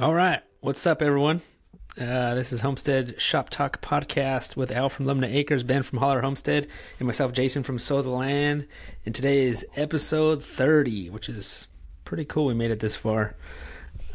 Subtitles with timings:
[0.00, 0.42] All right.
[0.60, 1.40] What's up, everyone?
[1.96, 6.20] Uh, this is Homestead Shop Talk Podcast with Al from Lumnah Acres, Ben from Hollar
[6.20, 6.66] Homestead,
[6.98, 8.66] and myself, Jason from Sow the Land.
[9.06, 11.68] And today is episode 30, which is
[12.04, 12.46] pretty cool.
[12.46, 13.36] We made it this far.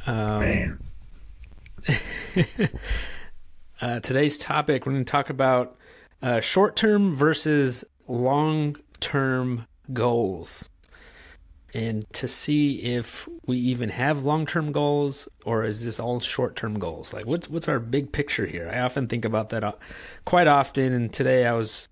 [0.05, 0.83] Um, Man.
[3.81, 5.77] uh, today's topic, we're going to talk about
[6.21, 10.69] uh, short term versus long term goals.
[11.73, 16.55] And to see if we even have long term goals or is this all short
[16.55, 17.13] term goals?
[17.13, 18.69] Like, what's, what's our big picture here?
[18.73, 19.73] I often think about that uh,
[20.25, 20.93] quite often.
[20.93, 21.87] And today I was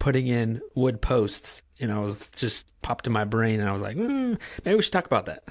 [0.00, 3.82] putting in wood posts and I was just popped in my brain and I was
[3.82, 5.44] like, mm, maybe we should talk about that.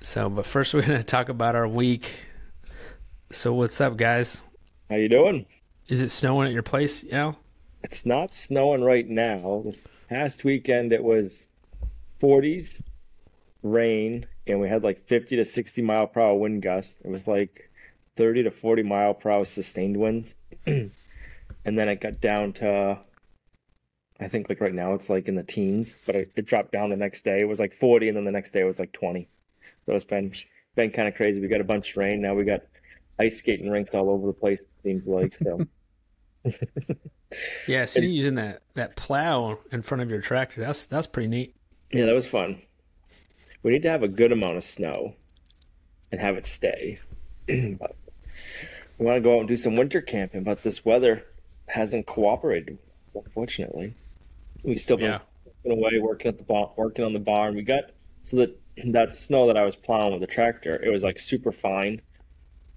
[0.00, 2.10] So, but first we're going to talk about our week.
[3.30, 4.40] So, what's up, guys?
[4.90, 5.46] How you doing?
[5.88, 7.38] Is it snowing at your place, Al?
[7.82, 9.62] It's not snowing right now.
[9.64, 11.48] This past weekend it was
[12.22, 12.82] 40s,
[13.62, 16.98] rain, and we had like 50 to 60 mile per hour wind gusts.
[17.04, 17.70] It was like
[18.16, 20.34] 30 to 40 mile per hour sustained winds.
[20.66, 20.90] and
[21.64, 22.98] then it got down to
[24.20, 26.90] I think like right now it's like in the teens, but it, it dropped down
[26.90, 27.40] the next day.
[27.40, 29.28] It was like 40 and then the next day it was like 20.
[29.86, 30.32] So it's been
[30.76, 31.40] been kind of crazy.
[31.40, 32.22] We got a bunch of rain.
[32.22, 32.62] Now we got
[33.18, 35.34] ice skating rinks all over the place, it seems like.
[35.34, 35.66] So
[37.66, 40.60] Yeah, so see you using that, that plow in front of your tractor.
[40.60, 41.56] That's that's pretty neat.
[41.92, 42.62] Yeah, that was fun.
[43.62, 45.14] We need to have a good amount of snow
[46.10, 46.98] and have it stay.
[47.46, 47.96] but
[48.98, 51.26] we want to go out and do some winter camping, but this weather
[51.68, 52.78] hasn't cooperated.
[53.04, 53.94] with us, Unfortunately,
[54.62, 55.06] we still been
[55.64, 55.72] Yeah.
[55.72, 57.54] away working at the barn, working on the barn.
[57.54, 57.84] We got
[58.22, 61.52] so that that snow that I was plowing with the tractor, it was like super
[61.52, 62.00] fine,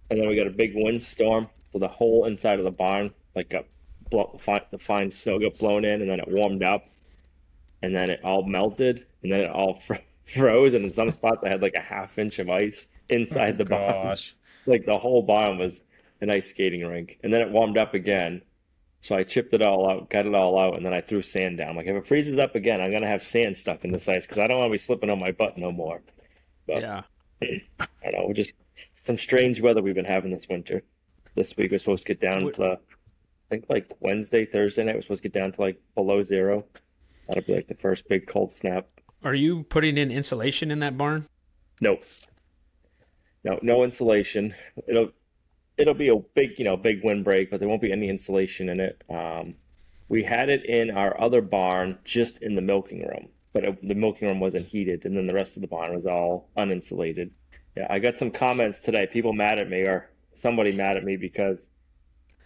[0.09, 3.49] and then we got a big windstorm, so the whole inside of the barn like
[3.49, 3.65] got
[4.11, 6.85] blow, fine, the fine snow got blown in, and then it warmed up,
[7.85, 11.43] and then it all melted, and then it all fr- froze, and in some spots
[11.45, 13.93] I had like a half inch of ice inside the barn.
[13.95, 14.35] Oh, gosh.
[14.67, 15.83] Like the whole barn was
[16.21, 18.41] an ice skating rink, and then it warmed up again.
[19.01, 21.59] So I chipped it all out, got it all out, and then I threw sand
[21.59, 21.75] down.
[21.75, 24.39] Like if it freezes up again, I'm gonna have sand stuck in this ice because
[24.39, 26.01] I don't want to be slipping on my butt no more.
[26.65, 27.01] But Yeah.
[27.43, 28.55] I don't know, just
[29.03, 30.81] some strange weather we've been having this winter.
[31.35, 32.77] This week we're supposed to get down to, I
[33.51, 36.65] think like Wednesday, Thursday night we're supposed to get down to like below zero.
[37.27, 38.87] That'll be like the first big cold snap.
[39.23, 41.27] Are you putting in insulation in that barn?
[41.81, 42.03] Nope.
[43.43, 44.55] No, no insulation.
[44.87, 45.11] It'll
[45.77, 48.79] it'll be a big, you know, big windbreak, but there won't be any insulation in
[48.79, 49.03] it.
[49.09, 49.55] Um,
[50.07, 53.95] we had it in our other barn, just in the milking room, but it, the
[53.95, 57.31] milking room wasn't heated, and then the rest of the barn was all uninsulated.
[57.75, 59.07] Yeah, I got some comments today.
[59.07, 61.69] People mad at me, or somebody mad at me because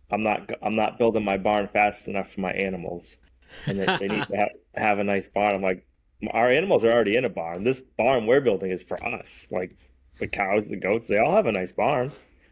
[0.09, 3.17] I'm not I'm not building my barn fast enough for my animals,
[3.65, 5.55] and they, they need to have, have a nice barn.
[5.55, 5.85] I'm like,
[6.31, 7.63] our animals are already in a barn.
[7.63, 9.47] This barn we're building is for us.
[9.51, 9.77] Like
[10.19, 12.11] the cows, the goats, they all have a nice barn.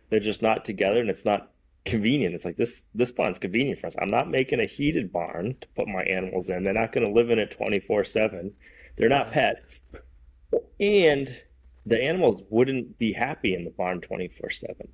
[0.10, 1.52] They're just not together, and it's not
[1.86, 2.36] convenient.
[2.36, 3.96] It's like this this barn's convenient for us.
[4.00, 6.64] I'm not making a heated barn to put my animals in.
[6.64, 8.54] They're not going to live in it 24 seven.
[8.96, 9.82] They're not pets,
[10.80, 11.42] and
[11.86, 14.88] the animals wouldn't be happy in the barn 24 seven.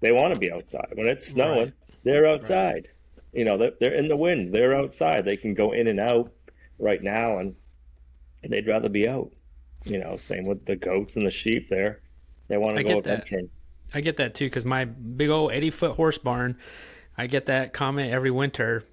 [0.00, 1.58] They want to be outside when it's snowing.
[1.58, 1.72] Right.
[2.04, 2.88] They're outside.
[3.34, 4.54] You know, they're, they're in the wind.
[4.54, 5.24] They're outside.
[5.24, 6.32] They can go in and out
[6.78, 7.54] right now, and
[8.42, 9.32] they'd rather be out.
[9.84, 11.68] You know, same with the goats and the sheep.
[11.68, 12.00] There,
[12.48, 13.12] they want I to go get that.
[13.12, 13.50] adventuring.
[13.92, 16.56] I get that too because my big old 80 foot horse barn,
[17.16, 18.84] I get that comment every winter.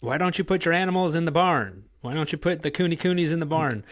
[0.00, 1.84] Why don't you put your animals in the barn?
[2.02, 3.84] Why don't you put the kunekunes in the barn?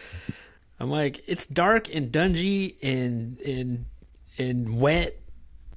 [0.79, 3.85] I'm like, it's dark and dungy and and
[4.37, 5.19] and wet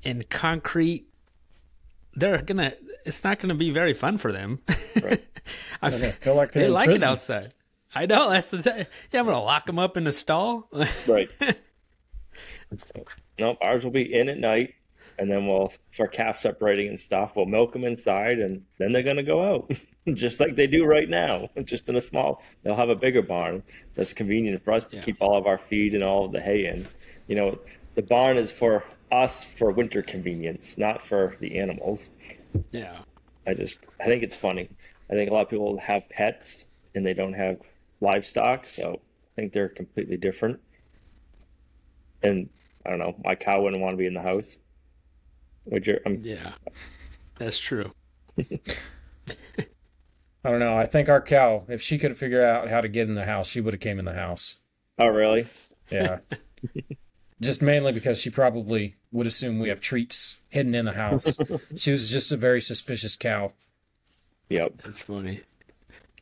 [0.05, 1.07] and concrete.
[2.15, 2.75] They're gonna.
[3.07, 4.61] It's not gonna be very fun for them.
[5.03, 5.25] Right.
[5.83, 7.09] I feel like they're like prison.
[7.09, 7.55] it outside.
[7.95, 8.87] I know that's the thing.
[9.13, 10.69] Yeah, I'm gonna lock them up in the stall.
[11.07, 11.31] Right.
[13.39, 14.75] nope, ours will be in at night,
[15.19, 17.33] and then we'll for calf separating and stuff.
[17.37, 19.71] We'll milk them inside, and then they're gonna go out,
[20.15, 21.49] just like they do right now.
[21.65, 22.43] Just in a small.
[22.63, 23.63] They'll have a bigger barn
[23.95, 25.03] that's convenient for us to Yeah.
[25.03, 26.87] keep all of our feed and all of the hay in.
[27.29, 27.59] You know,
[27.95, 32.09] the barn is for us for winter convenience, not for the animals.
[32.71, 32.99] Yeah.
[33.47, 34.69] I just I think it's funny.
[35.11, 37.59] I think a lot of people have pets and they don't have
[38.01, 39.01] livestock, so
[39.37, 40.61] I think they're completely different.
[42.23, 42.49] And
[42.85, 44.59] I don't know, my cow wouldn't want to be in the house.
[45.67, 45.99] Would you?
[46.07, 46.53] Um, Yeah.
[47.39, 47.93] That's true.
[48.39, 48.45] I
[50.51, 50.77] don't know.
[50.77, 53.25] I think our cow, if she could have figured out how to get in the
[53.25, 54.59] house, she would have came in the house.
[54.99, 55.47] oh, really?
[55.91, 56.19] Yeah.
[57.41, 61.37] just mainly because she probably would assume we have treats hidden in the house.
[61.77, 63.53] she was just a very suspicious cow.
[64.49, 64.83] Yep.
[64.85, 65.43] That's funny.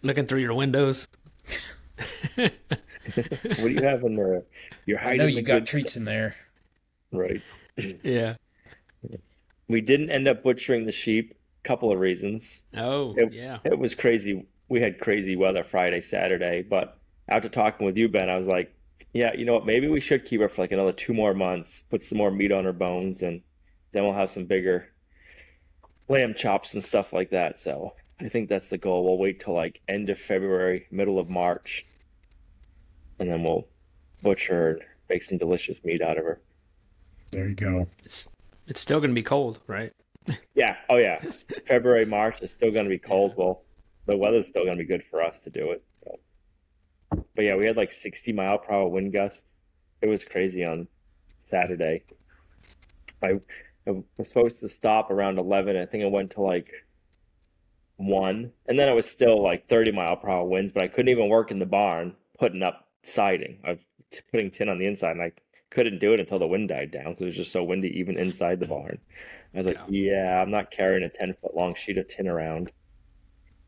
[0.03, 1.09] Looking through your windows.
[2.37, 4.45] What do you have in there?
[4.87, 4.99] You're hiding.
[4.99, 5.19] I hiding.
[5.19, 6.35] know the you got good treats in there.
[7.13, 7.43] Right.
[8.03, 8.37] Yeah.
[9.69, 11.35] We didn't end up butchering the sheep.
[11.65, 12.63] Couple of reasons.
[12.77, 13.59] Oh, It- yeah.
[13.65, 14.47] It was crazy.
[14.69, 18.75] We had crazy weather Friday, Saturday, but after talking with you, Ben, I was like,
[19.13, 19.67] yeah, you know what?
[19.67, 22.53] Maybe we should keep her for like another two more months, put some more meat
[22.53, 23.43] on her bones, and
[23.93, 24.89] then we'll have some bigger
[26.09, 27.61] lamb chops and stuff like that.
[27.61, 29.05] So I think that's the goal.
[29.05, 31.87] We'll wait till like end of February, middle of March,
[33.19, 33.69] and then we'll
[34.23, 36.41] butcher her and make some delicious meat out of her.
[37.33, 37.89] There you go.
[38.05, 38.29] It's
[38.67, 39.93] it's still gonna be cold, right?
[40.55, 40.77] Yeah.
[40.89, 41.23] Oh, yeah.
[41.67, 43.35] February, March is still going to be cold.
[43.37, 43.63] Well,
[44.07, 45.83] the weather's still going to be good for us to do it.
[47.35, 49.53] But yeah, we had like 60 mile per hour wind gusts.
[50.01, 50.87] It was crazy on
[51.47, 52.05] Saturday.
[53.23, 53.41] I,
[53.87, 55.77] I was supposed to stop around 11.
[55.77, 56.71] I think it went to like
[57.97, 60.73] one, and then it was still like 30 mile per hour winds.
[60.73, 63.59] But I couldn't even work in the barn putting up siding.
[63.65, 63.79] I was
[64.31, 65.33] putting tin on the inside, and I
[65.71, 68.17] couldn't do it until the wind died down because it was just so windy even
[68.17, 68.99] inside the barn.
[69.55, 72.73] I was like, yeah, I'm not carrying a 10 foot long sheet of tin around.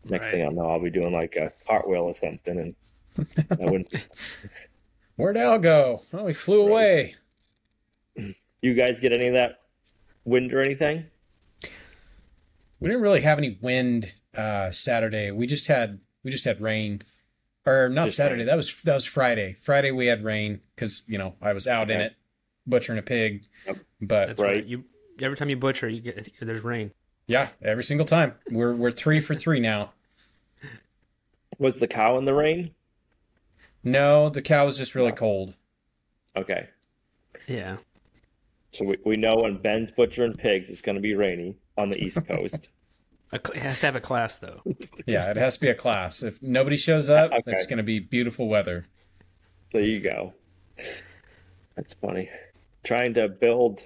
[0.05, 2.75] Next thing I'll know, I'll be doing like a cartwheel or something, and
[3.51, 3.89] I wouldn't.
[5.17, 6.03] Where'd Al go?
[6.13, 7.15] Oh, he flew Right.
[8.17, 8.35] away.
[8.61, 9.61] you guys get any of that
[10.25, 11.05] wind or anything?
[12.81, 15.31] We didn't really have any wind uh, Saturday.
[15.31, 17.03] We just had we just had rain,
[17.65, 18.41] or not Just Saturday.
[18.41, 18.47] rain.
[18.47, 19.57] That was that was Friday.
[19.61, 22.15] Friday we had rain because you know I was out in it
[22.67, 23.45] butchering a pig.
[23.67, 23.77] Yep.
[24.03, 24.57] But That's right.
[24.57, 24.65] Right.
[24.67, 24.85] You
[25.23, 26.93] every time you butcher, you get there's rain.
[27.27, 29.93] yeah, every single time we're we're three for three now.
[31.59, 32.73] Was the cow in the rain?
[33.87, 35.55] No, the cow was just really cold.
[36.37, 36.69] Okay,
[37.47, 37.77] Yeah.
[38.73, 41.99] so we, we know when Ben's butchering pigs, it's going to be rainy on the
[42.05, 42.69] East Coast.
[43.33, 44.61] It has to have a class though.
[45.07, 46.23] Yeah, it has to be a class.
[46.23, 47.43] If nobody shows up, Okay.
[47.53, 48.87] it's going to be beautiful weather.
[49.73, 50.33] There you go.
[51.75, 52.31] That's funny.
[52.85, 53.83] Trying to build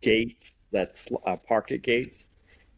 [0.00, 0.94] gates that
[1.26, 2.26] uh, pocket gates.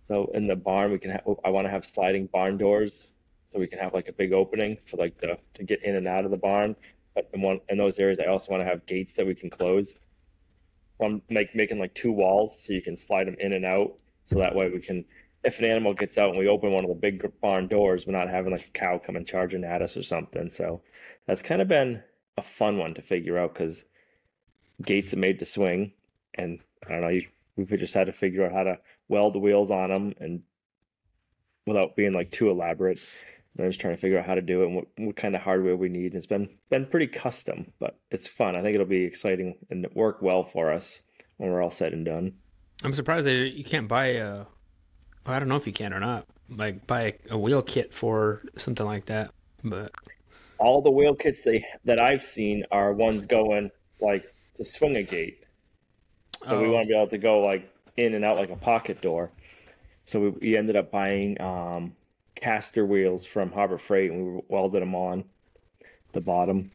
[0.08, 1.22] So in the barn, we can have.
[1.44, 3.06] I want to have sliding barn doors,
[3.52, 6.06] so we can have like a big opening for like the to get in and
[6.06, 6.76] out of the barn.
[7.14, 9.50] But in one in those areas, I also want to have gates that we can
[9.50, 9.94] close.
[11.00, 13.94] I'm make, making like two walls so you can slide them in and out.
[14.26, 15.04] So that way we can,
[15.44, 18.12] if an animal gets out and we open one of the big barn doors, we're
[18.12, 20.50] not having like a cow coming charging at us or something.
[20.50, 20.82] So
[21.26, 22.02] that's kind of been
[22.36, 23.84] a fun one to figure out because
[24.84, 25.92] gates are made to swing,
[26.34, 27.08] and I don't know.
[27.08, 28.78] You, we've just had to figure out how to
[29.08, 30.42] weld the wheels on them and
[31.66, 33.00] without being like too elaborate.
[33.58, 35.42] I'm just trying to figure out how to do it and what, what kind of
[35.42, 36.12] hardware we need.
[36.12, 38.54] And It's been been pretty custom, but it's fun.
[38.56, 41.00] I think it'll be exciting and work well for us
[41.38, 42.34] when we're all said and done.
[42.84, 44.44] I'm surprised that you can't buy a.
[45.26, 46.26] I don't know if you can or not.
[46.48, 49.32] Like buy a wheel kit for something like that.
[49.64, 49.92] But
[50.58, 53.70] All the wheel kits they that I've seen are ones going
[54.00, 55.44] like to swing a gate.
[56.48, 56.70] So we Oh.
[56.72, 59.30] want to be able to go like in and out like a pocket door.
[60.06, 61.94] So we, we ended up buying um,
[62.40, 65.24] caster wheels from Harbor Freight and we welded them on
[66.12, 66.70] the bottom.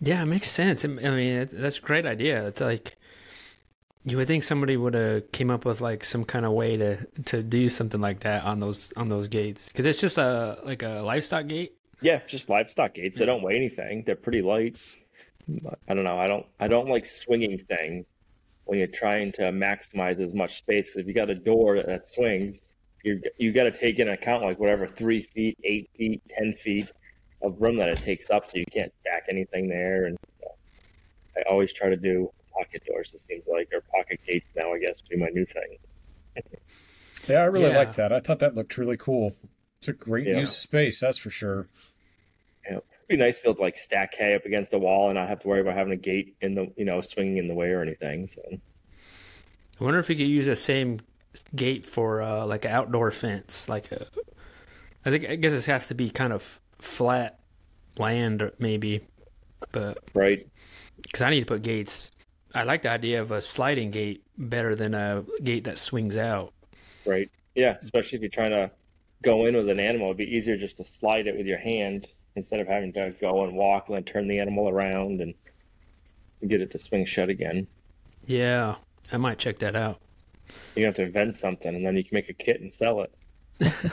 [0.00, 0.84] Yeah, it makes sense.
[0.84, 2.46] I mean, that's a great idea.
[2.46, 2.96] It's like
[4.04, 7.04] you would think somebody would have came up with like some kind of way to
[7.26, 10.82] to do something like that on those on those gates because it's just a like
[10.82, 11.74] a livestock gate.
[12.00, 13.18] Yeah, just livestock gates.
[13.18, 14.04] They don't weigh anything.
[14.04, 14.76] They're pretty light.
[15.48, 16.18] But I don't know.
[16.18, 16.46] I don't.
[16.60, 18.06] I don't like swinging things
[18.66, 20.94] when you're trying to maximize as much space.
[20.94, 22.58] if you got a door that swings,
[23.04, 26.88] you you got to take into account like whatever three feet, eight feet, ten feet
[27.42, 30.06] of room that it takes up, so you can't stack anything there.
[30.06, 30.48] And so
[31.36, 33.10] I always try to do pocket doors.
[33.14, 34.72] It seems like or pocket gates now.
[34.72, 35.78] I guess would be my new thing.
[37.28, 37.78] Yeah, I really Yeah.
[37.78, 38.12] like that.
[38.12, 39.36] I thought that looked really cool.
[39.78, 40.38] It's a great Yeah.
[40.38, 41.68] use of space, that's for sure.
[42.66, 45.14] It'd be nice to be able to like stack hay up against a wall and
[45.14, 47.54] not have to worry about having a gate in the you know swinging in the
[47.54, 48.26] way or anything.
[48.28, 48.42] So.
[49.80, 51.00] I wonder if we could use the same
[51.54, 53.68] gate for uh, like an outdoor fence.
[53.68, 54.06] Like a,
[55.04, 57.38] I think I guess this has to be kind of flat
[57.96, 59.00] land maybe,
[59.72, 60.46] but Right.
[61.02, 62.10] because I need to put gates.
[62.54, 66.52] I like the idea of a sliding gate better than a gate that swings out.
[67.04, 67.30] Right.
[67.54, 67.76] Yeah.
[67.82, 68.70] Especially if you're trying to
[69.22, 72.08] go in with an animal, it'd be easier just to slide it with your hand
[72.36, 75.34] instead of having to go and walk and then turn the animal around and
[76.46, 77.66] get it to swing shut again.
[78.26, 78.76] Yeah,
[79.10, 80.00] I might check that out.
[80.76, 83.12] You have to invent something and then you can make a kit and sell it.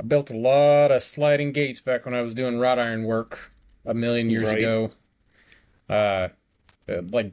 [0.00, 3.52] I built a lot of sliding gates back when I was doing wrought iron work
[3.84, 4.58] a million years Right.
[4.58, 4.90] ago.
[5.88, 6.28] Uh,
[6.88, 7.32] uh, like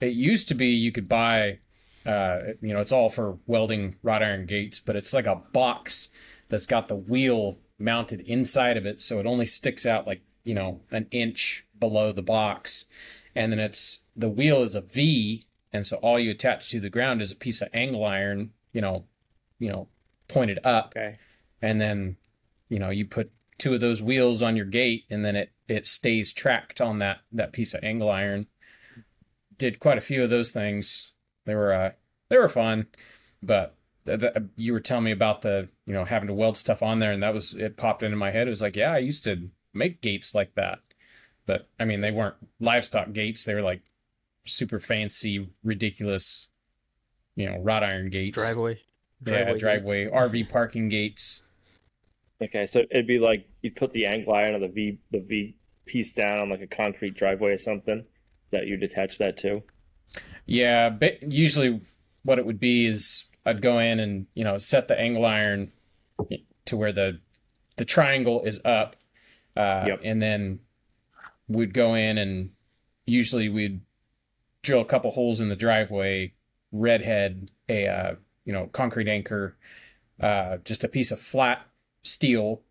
[0.00, 1.58] it used to be, you could buy,
[2.04, 6.10] uh, you know, it's all for welding wrought iron gates, but it's like a box
[6.48, 10.54] that's got the wheel mounted inside of it, so it only sticks out like you
[10.54, 12.84] know an inch below the box,
[13.34, 16.88] and then it's the wheel is a V, and so all you attach to the
[16.88, 19.04] ground is a piece of angle iron, you know,
[19.58, 19.88] you know,
[20.28, 21.18] pointed up, Okay.
[21.60, 22.16] and then
[22.68, 25.86] you know you put two of those wheels on your gate, and then it it
[25.86, 28.46] stays tracked on that that piece of angle iron.
[29.58, 31.12] Did quite a few of those things.
[31.44, 31.90] They were uh,
[32.28, 32.86] they were fun,
[33.42, 33.76] but
[34.06, 36.98] th- th- you were telling me about the you know having to weld stuff on
[36.98, 38.46] there, and that was it popped into my head.
[38.46, 40.80] It was like, yeah, I used to make gates like that,
[41.46, 43.44] but I mean they weren't livestock gates.
[43.44, 43.82] They were like
[44.46, 46.48] super fancy, ridiculous,
[47.36, 48.36] you know, wrought iron gates.
[48.36, 48.78] Driveway.
[49.26, 49.60] yeah, gates.
[49.60, 51.46] driveway, RV parking gates.
[52.42, 55.56] Okay, so it'd be like you'd put the angle iron or the V the V
[55.86, 58.04] piece down on like a concrete driveway or something.
[58.50, 59.62] That you'd attach that to.
[60.46, 61.80] Yeah, but usually
[62.22, 65.72] what it would be is I'd go in and you know set the angle iron
[66.66, 67.20] to where the
[67.76, 68.96] the triangle is up,
[69.56, 70.00] uh, Yep.
[70.04, 70.60] and then
[71.48, 72.50] we'd go in and
[73.06, 73.80] usually we'd
[74.64, 76.32] drill a couple holes in the driveway,
[76.72, 79.56] redhead a uh, you know concrete anchor,
[80.20, 81.66] uh, just a piece of flat
[82.02, 82.62] steel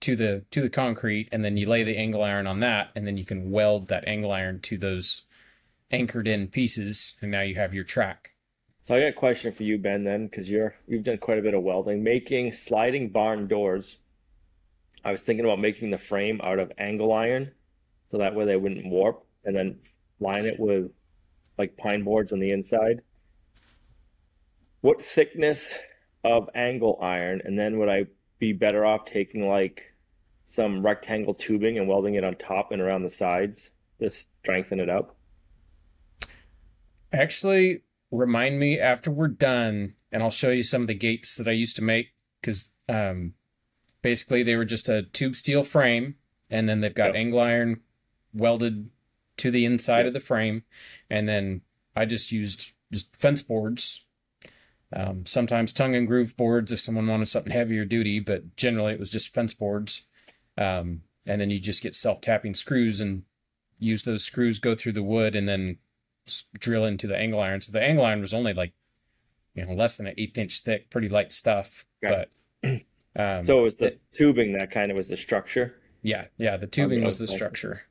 [0.00, 3.06] to the to the concrete, and then you lay the angle iron on that, and
[3.06, 5.22] then you can weld that angle iron to those
[5.90, 8.30] anchored in pieces, and now you have your track.
[8.82, 11.42] So I got a question for you, Ben, then, because you're you've done quite a
[11.42, 13.98] bit of welding, making sliding barn doors.
[15.04, 17.52] I was thinking about making the frame out of angle iron,
[18.10, 19.78] so that way they wouldn't warp, and then
[20.20, 20.90] line it with
[21.58, 23.02] like pine boards on the inside.
[24.80, 25.78] What thickness
[26.24, 28.06] of angle iron, and then would I
[28.38, 29.94] be better off taking like
[30.44, 34.90] some rectangle tubing and welding it on top and around the sides to strengthen it
[34.90, 35.16] up?
[37.12, 41.48] Actually, remind me after we're done, and I'll show you some of the gates that
[41.48, 42.08] I used to make
[42.40, 43.34] because um,
[44.00, 46.16] basically they were just a tube steel frame,
[46.50, 47.14] and then they've got Yep.
[47.16, 47.80] angle iron
[48.34, 48.90] welded
[49.42, 50.62] to the inside of the frame,
[51.10, 51.62] and then
[51.96, 54.04] I just used just fence boards.
[54.94, 59.00] Um, sometimes tongue and groove boards if someone wanted something heavier duty, but generally it
[59.00, 60.02] was just fence boards.
[60.56, 63.24] Um, and then you just get self tapping screws and
[63.78, 65.78] use those screws go through the wood and then
[66.58, 67.60] drill into the angle iron.
[67.60, 68.74] So the angle iron was only like,
[69.54, 71.84] you know, less than an eighth inch thick, pretty light stuff.
[72.02, 72.28] But
[73.16, 75.74] um, So it was the tubing that kind of was the structure.
[76.02, 77.82] yeah, yeah, the tubing was the structure.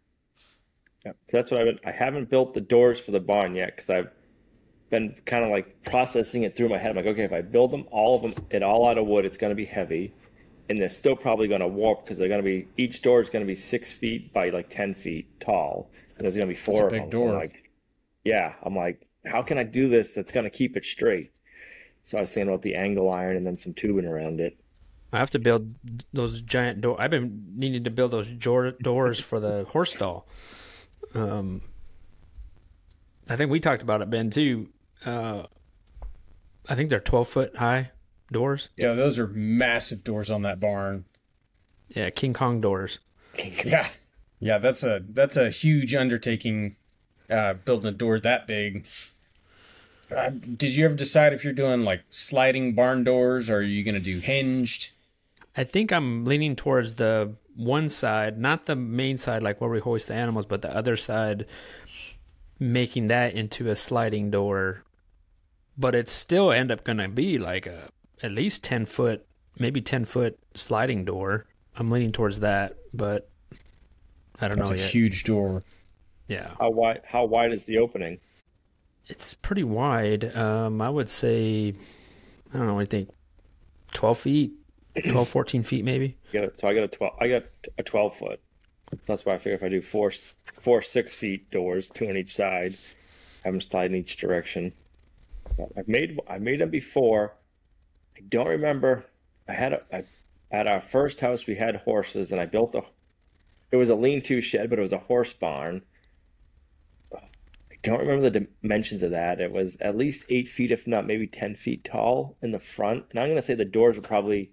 [1.06, 1.80] Yeah, 'cause that's what I've been.
[1.86, 4.10] I haven't built the doors for the barn yet because I've
[4.90, 6.92] been kind of like processing it through my head.
[6.92, 9.26] I'm like, okay, if I build them all of them, it all out of wood,
[9.26, 10.14] it's going to be heavy,
[10.70, 13.30] and they're still probably going to warp because they're going to be each door is
[13.30, 16.60] going to be six feet by like ten feet tall, and there's going to be
[16.60, 17.12] four a of big them.
[17.12, 17.34] So door.
[17.34, 17.70] like,
[18.24, 21.32] yeah, I'm like, how can I do this that's going to keep it straight?
[22.04, 24.58] So I was thinking about the angle iron and then some tubing around it.
[25.14, 25.76] I have to build
[26.14, 26.96] those giant door.
[27.00, 30.28] I've been needing to build those jor- doors for the horse stall.
[31.14, 31.62] Um,
[33.30, 34.70] I think we talked about it, Ben, too.
[35.06, 35.44] Uh,
[36.68, 37.92] I think they're twelve foot high
[38.32, 38.70] doors.
[38.78, 41.06] Yeah, those are massive doors on that barn.
[41.90, 43.00] Yeah, King Kong doors.
[43.66, 43.88] Yeah,
[44.40, 46.76] yeah, that's a that's a huge undertaking.
[47.30, 48.86] Uh, building a door that big.
[50.14, 53.84] Uh, did you ever decide if you're doing like sliding barn doors or are you
[53.84, 54.92] gonna do hinged?
[55.56, 59.80] I think I'm leaning towards the one side, not the main side, like where we
[59.80, 61.46] hoist the animals, but the other side,
[62.60, 64.84] making that into a sliding door.
[65.78, 67.90] But it's still end up gonna be like a
[68.22, 69.26] at least ten foot,
[69.58, 71.46] maybe ten foot sliding door.
[71.78, 73.30] I'm leaning towards that, but
[74.40, 74.92] I don't That's know It's a yet.
[74.92, 75.62] huge door.
[76.28, 77.02] yeah, How wide?
[77.06, 78.20] How wide is the opening?
[79.08, 80.36] it's pretty wide.
[80.38, 81.74] Um, I would say,
[82.54, 82.80] I don't know.
[82.80, 83.10] I think
[83.94, 84.52] twelve feet,
[85.00, 86.18] 12, 14 feet, maybe.
[86.32, 87.14] Yeah, so I got a twelve.
[87.20, 87.44] I got
[87.78, 88.40] a twelve foot.
[88.92, 90.12] So that's why I figure if I do four,
[90.60, 92.78] four six feet doors, two on each side,
[93.44, 94.74] have them slide in each direction.
[95.78, 97.34] I've made I made them before.
[98.18, 99.06] I don't remember.
[99.48, 100.04] I had a I,
[100.52, 102.84] at our first house we had horses, and I built a.
[103.72, 105.84] It was a lean-to shed, but it was a horse barn.
[107.14, 109.40] I don't remember the dimensions of that.
[109.40, 113.06] It was at least eight feet, if not maybe ten feet tall in the front,
[113.12, 114.52] and I'm gonna say the doors were probably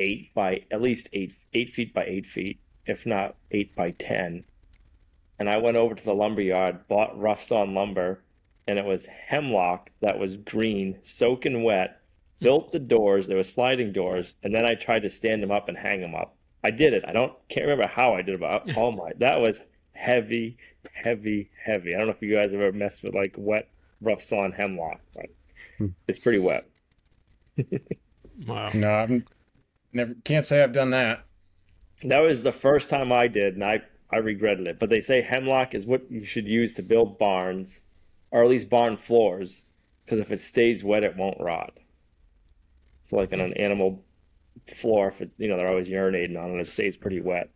[0.00, 4.44] eight by at least eight eight feet by eight feet, if not eight by ten.
[5.38, 8.22] And I went over to the lumber yard, bought rough sawn lumber,
[8.66, 12.00] and it was hemlock that was green, soaking wet.
[12.40, 13.26] Built the doors.
[13.26, 16.14] They were sliding doors, and then I tried to stand them up and hang them
[16.14, 16.36] up.
[16.62, 17.04] I did it.
[17.06, 19.60] I don't can't remember how I did it, but oh my, that was
[19.92, 20.56] heavy,
[20.92, 21.94] heavy, heavy.
[21.94, 23.68] I don't know if you guys have ever messed with like wet
[24.00, 25.26] rough sawn hemlock, but
[25.78, 25.88] hmm.
[26.06, 26.66] it's pretty wet.
[28.46, 28.70] Wow.
[28.74, 29.24] No, I'm
[29.94, 31.24] never can't say I've done that.
[32.02, 34.78] That was the first time I did, and I I regretted it.
[34.78, 37.80] But they say hemlock is what you should use to build barns,
[38.30, 39.64] or at least barn floors,
[40.04, 41.78] because if it stays wet, it won't rot.
[43.04, 44.04] So like on an animal
[44.76, 47.50] floor, if it, you know they're always urinating on it, it stays pretty wet.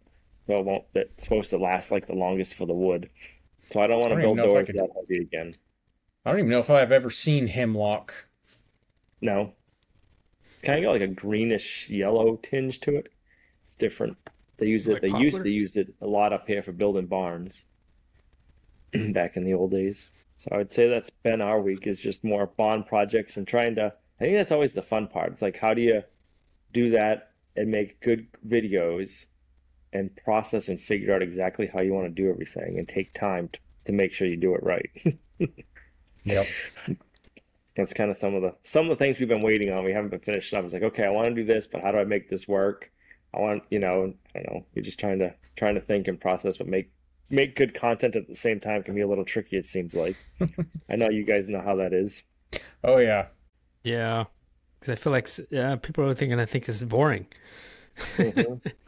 [0.46, 0.84] So it won't.
[0.94, 3.10] It's supposed to last like the longest for the wood.
[3.70, 5.56] So I don't want to build know if I doors could- that heavy again.
[6.24, 8.28] I don't even know if I've ever seen hemlock.
[9.22, 9.54] No.
[10.58, 13.12] It's kind of got like a greenish yellow tinge to it.
[13.62, 14.16] It's different.
[14.56, 14.94] They use it.
[14.94, 15.44] Like they used poplar?
[15.44, 17.64] to use it a lot up here for building barns
[18.92, 20.08] back in the old days.
[20.38, 23.76] So I would say that's been our week is just more bond projects and trying
[23.76, 23.92] to.
[24.20, 25.30] I think that's always the fun part.
[25.30, 26.02] It's like how do you
[26.72, 29.26] do that and make good videos
[29.92, 33.48] and process and figure out exactly how you want to do everything and take time
[33.52, 34.90] to, to make sure you do it right.
[36.24, 36.46] Yep.
[37.78, 39.84] That's kind of some of the some of the things we've been waiting on.
[39.84, 40.64] We haven't been finished up.
[40.64, 42.90] It's like, okay, I want to do this, but how do I make this work?
[43.32, 44.66] I want, you know, I don't know.
[44.74, 46.90] You're just trying to trying to think and process, but make
[47.30, 49.56] make good content at the same time can be a little tricky.
[49.56, 50.16] It seems like.
[50.90, 52.24] I know you guys know how that is.
[52.82, 53.26] Oh yeah.
[53.84, 54.24] Yeah,
[54.80, 57.26] because I feel like yeah, people are thinking I think this is boring.
[58.16, 58.60] Mhm.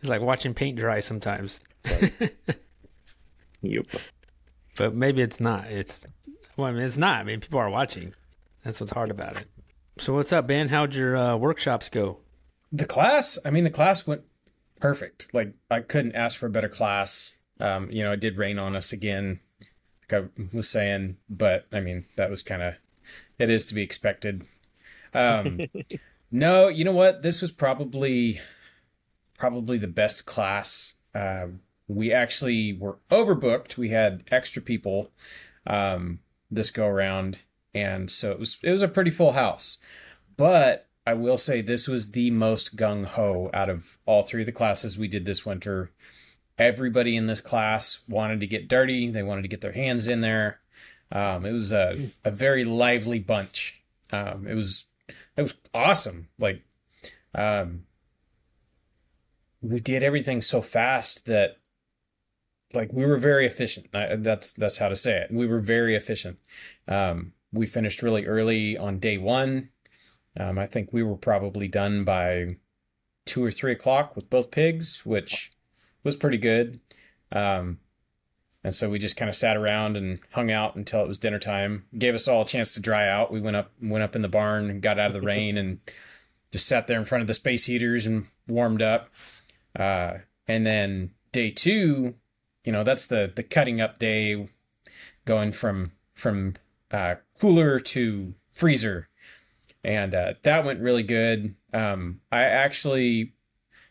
[0.00, 1.60] It's like watching paint dry sometimes,
[3.62, 3.86] Yep.
[4.76, 5.66] but maybe it's not.
[5.66, 6.04] It's
[6.56, 7.20] well, I mean, it's not.
[7.20, 8.14] I mean, people are watching.
[8.64, 9.48] That's what's hard about it.
[9.98, 10.68] So what's up, Ben?
[10.68, 12.18] How'd your uh, workshops go?
[12.72, 14.22] The class, I mean, the class went
[14.80, 15.32] perfect.
[15.32, 17.36] Like I couldn't ask for a better class.
[17.60, 19.40] Um, you know, it did rain on us again,
[20.10, 22.74] like I was saying, but I mean, that was kind of
[23.38, 24.44] it is to be expected.
[25.14, 25.60] Um,
[26.30, 27.22] no, you know what?
[27.22, 28.40] This was probably
[29.38, 30.94] probably the best class.
[31.14, 31.46] Uh,
[31.88, 33.76] we actually were overbooked.
[33.76, 35.10] We had extra people
[35.66, 36.20] um,
[36.50, 37.38] this go around,
[37.74, 39.78] and so it was it was a pretty full house.
[40.36, 44.46] But I will say this was the most gung ho out of all three of
[44.46, 45.90] the classes we did this winter.
[46.58, 49.10] Everybody in this class wanted to get dirty.
[49.10, 50.60] They wanted to get their hands in there.
[51.12, 53.80] Um, it was a, a very lively bunch.
[54.10, 54.86] Um, it was
[55.36, 56.28] it was awesome.
[56.38, 56.62] Like
[57.34, 57.84] um,
[59.62, 61.58] we did everything so fast that
[62.76, 63.88] like we were very efficient.
[63.92, 65.30] I, that's that's how to say it.
[65.32, 66.38] We were very efficient.
[66.86, 69.70] Um, we finished really early on day one.
[70.38, 72.56] Um, I think we were probably done by
[73.24, 75.52] two or three o'clock with both pigs, which
[76.04, 76.80] was pretty good.
[77.32, 77.78] Um,
[78.62, 81.38] and so we just kind of sat around and hung out until it was dinner
[81.38, 81.84] time.
[81.96, 83.32] Gave us all a chance to dry out.
[83.32, 85.80] We went up went up in the barn and got out of the rain and
[86.52, 89.08] just sat there in front of the space heaters and warmed up.
[89.78, 92.14] Uh, and then day two,
[92.66, 94.50] you know, that's the the cutting up day,
[95.24, 96.54] going from from
[96.90, 99.08] uh, cooler to freezer
[99.86, 101.54] and uh, that went really good.
[101.72, 103.34] Um, I actually,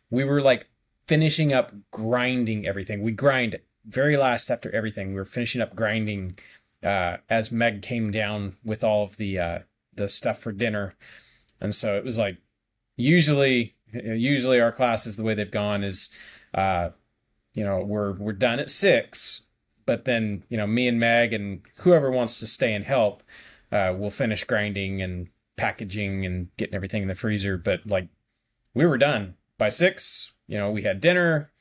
[0.10, 0.68] we were like
[1.08, 3.02] finishing up grinding everything.
[3.02, 5.10] We grind very last after everything.
[5.10, 6.38] We were finishing up grinding
[6.84, 9.60] uh, as Meg came down with all of the uh,
[9.94, 10.96] the stuff for dinner,
[11.62, 12.40] and so it was like
[12.98, 16.10] usually usually our classes the way they've gone is,
[16.54, 16.90] uh,
[17.56, 19.48] you know, we're we're done at six,
[19.86, 23.24] but then you know me and Meg and whoever wants to stay and help,
[23.72, 27.58] uh, will finish grinding and packaging and getting everything in the freezer.
[27.58, 28.10] But like
[28.74, 30.34] we were done by six.
[30.48, 31.52] You know, we had dinner.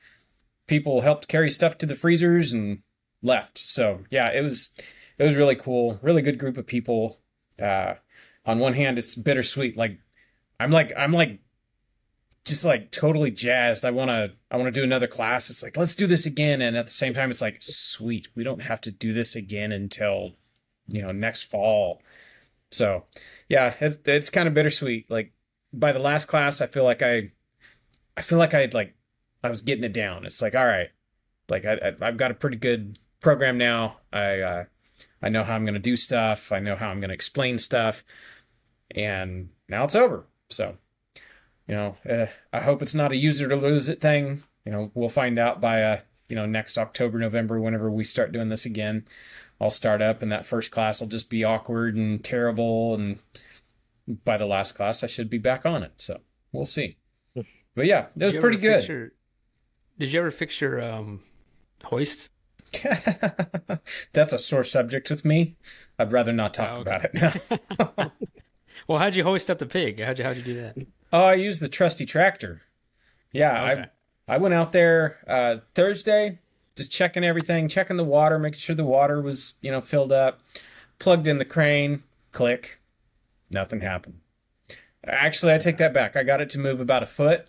[0.66, 2.82] People helped carry stuff to the freezers and
[3.22, 3.58] left.
[3.58, 4.74] So yeah, it was
[5.16, 5.98] it was really cool.
[6.02, 7.20] Really good group of people.
[7.60, 7.94] Uh,
[8.44, 9.76] on one hand, it's bittersweet.
[9.76, 9.98] Like
[10.58, 11.38] I'm like I'm like
[12.44, 13.84] just like totally jazzed.
[13.84, 15.50] I want to I want to do another class.
[15.50, 18.28] It's like let's do this again and at the same time it's like sweet.
[18.34, 20.32] We don't have to do this again until
[20.88, 22.02] you know next fall.
[22.74, 23.04] So,
[23.48, 25.08] yeah, it's, it's kind of bittersweet.
[25.08, 25.32] Like
[25.72, 27.30] by the last class, I feel like I,
[28.16, 28.96] I feel like I like,
[29.44, 30.26] I was getting it down.
[30.26, 30.88] It's like, all right,
[31.48, 33.98] like I, I I've got a pretty good program now.
[34.12, 34.64] I, uh,
[35.22, 36.50] I know how I'm going to do stuff.
[36.50, 38.04] I know how I'm going to explain stuff,
[38.90, 40.26] and now it's over.
[40.50, 40.76] So,
[41.68, 44.42] you know, uh, I hope it's not a user to lose it thing.
[44.64, 48.32] You know, we'll find out by uh, you know, next October, November, whenever we start
[48.32, 49.04] doing this again.
[49.60, 53.18] I'll start up and that first class will just be awkward and terrible and
[54.24, 55.92] by the last class I should be back on it.
[55.96, 56.20] So
[56.52, 56.96] we'll see.
[57.74, 58.86] But yeah, it was pretty good.
[58.88, 59.12] your-
[59.98, 61.20] did you ever fix your um,
[61.84, 62.30] hoist?
[64.12, 65.56] That's a sore subject with me.
[65.98, 66.90] I'd rather not talk Oh, okay.
[66.90, 67.58] about it
[67.98, 68.12] now.
[68.88, 69.98] Well, how'd you hoist up the pig?
[70.02, 70.76] How'd you how'd you do that?
[71.14, 72.60] Oh, I used the trusty tractor.
[73.32, 73.82] Yeah, Okay.
[74.28, 76.38] I I went out there uh, Thursday,
[76.76, 80.40] just checking everything, checking the water, making sure the water was you know filled up.
[80.98, 82.80] Plugged in the crane, click,
[83.50, 84.20] nothing happened.
[85.06, 86.16] Actually, I take that back.
[86.16, 87.48] I got it to move about a foot,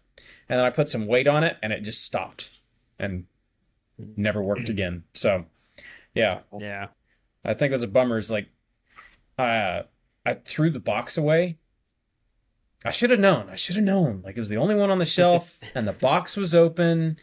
[0.50, 2.50] and then I put some weight on it, and it just stopped.
[3.00, 3.26] And
[3.98, 5.04] never worked again.
[5.14, 5.46] So,
[6.14, 6.88] yeah, Yeah.
[7.46, 8.18] I think it was a bummer.
[8.18, 8.50] Is like,
[9.38, 9.84] uh,
[10.26, 11.60] I threw the box away.
[12.86, 13.50] I should have known.
[13.50, 14.22] I should have known.
[14.24, 17.18] Like it was the only one on the shelf, and the box was open.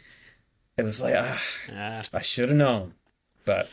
[0.77, 1.41] It was like, ah,
[1.73, 2.95] Ah, I should have known.
[3.45, 3.69] But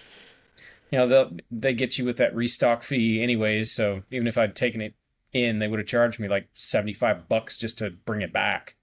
[0.91, 3.73] you know, they they get you with that restock fee anyways.
[3.73, 4.95] So even if I'd taken it
[5.33, 8.77] in, they would have charged me like seventy five bucks just to bring it back.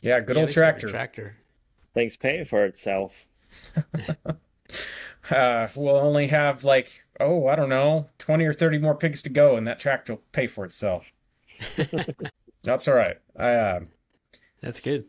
[0.00, 0.88] Yeah, good yeah, old they sent me a tractor.
[0.88, 1.36] Tractor.
[1.94, 3.26] Things paying for itself.
[5.30, 9.30] uh, we'll only have like oh I don't know twenty or thirty more pigs to
[9.30, 11.12] go, and that tractor will pay for itself.
[12.62, 13.16] That's all right.
[13.38, 13.80] I uh,
[14.60, 15.04] That's good.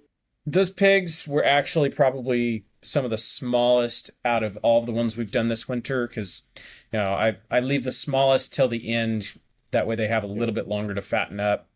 [0.46, 5.16] those pigs were actually probably some of the smallest out of all of the ones
[5.16, 6.44] we've done this winter because
[6.92, 9.40] you know I, I leave the smallest till the end
[9.72, 11.70] that way they have a little bit longer to fatten up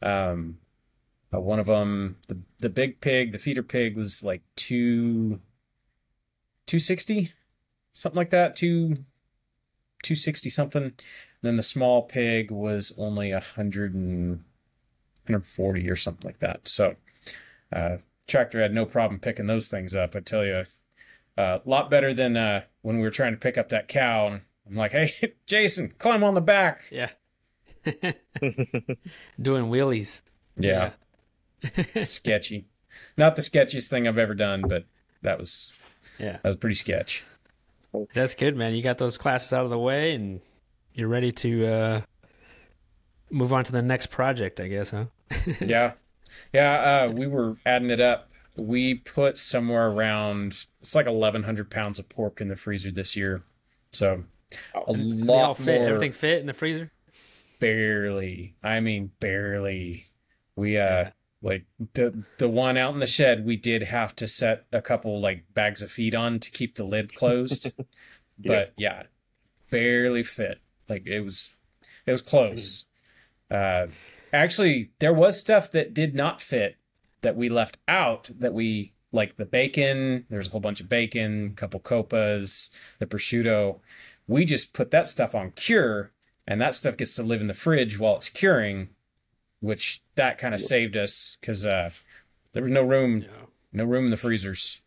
[0.00, 0.58] um
[1.30, 5.40] but one of them the the big pig the feeder pig was like two
[6.66, 7.32] 260
[7.92, 8.96] something like that two
[10.04, 11.02] 260 something and
[11.44, 14.44] then the small pig was only a hundred and
[15.26, 16.96] 140 or something like that so
[17.72, 20.14] uh, tractor had no problem picking those things up.
[20.14, 20.64] I tell you,
[21.36, 24.28] a lot better than uh, when we were trying to pick up that cow.
[24.28, 27.10] And I'm like, "Hey, Jason, climb on the back." Yeah.
[29.40, 30.22] Doing wheelies.
[30.56, 30.92] Yeah,
[32.02, 32.66] sketchy.
[33.16, 34.84] Not the sketchiest thing I've ever done, but
[35.22, 35.72] that was
[36.18, 36.34] Yeah.
[36.42, 37.24] that was pretty sketch.
[38.14, 38.74] That's good, man.
[38.74, 40.40] You got those classes out of the way and
[40.94, 42.00] you're ready to uh,
[43.30, 45.06] move on to the next project, I guess, huh?
[45.60, 45.92] yeah,
[46.52, 47.06] yeah.
[47.08, 48.30] Uh, we were adding it up.
[48.56, 53.42] We put somewhere around it's like 1,100 pounds of pork in the freezer this year.
[53.92, 54.24] So
[54.74, 55.80] a They lot fit.
[55.80, 55.88] more.
[55.88, 56.90] Everything fit in the freezer?
[57.60, 60.06] barely i mean barely
[60.54, 61.10] we uh Yeah.
[61.40, 65.18] like the the one out in the shed we did have to set a couple
[65.20, 67.72] like bags of feed on to keep the lid closed
[68.38, 69.04] but yeah
[69.70, 71.54] barely fit like it was
[72.06, 72.84] it was close.
[73.50, 73.86] Uh
[74.32, 76.76] actually there was stuff that did not fit
[77.22, 81.50] that we left out that we like the bacon there's a whole bunch of bacon
[81.52, 83.80] a couple coppas the prosciutto.
[84.26, 86.10] We just put that stuff on cure
[86.46, 88.88] and that stuff gets to live in the fridge while it's curing
[89.60, 91.90] which that kind of saved us because uh,
[92.52, 93.46] there was no room Yeah.
[93.72, 94.80] no room in the freezers.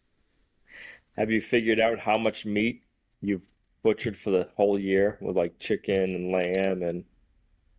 [1.16, 2.84] Have you figured out how much meat
[3.22, 3.42] you
[3.88, 7.06] butchered for the whole year with like chicken and lamb and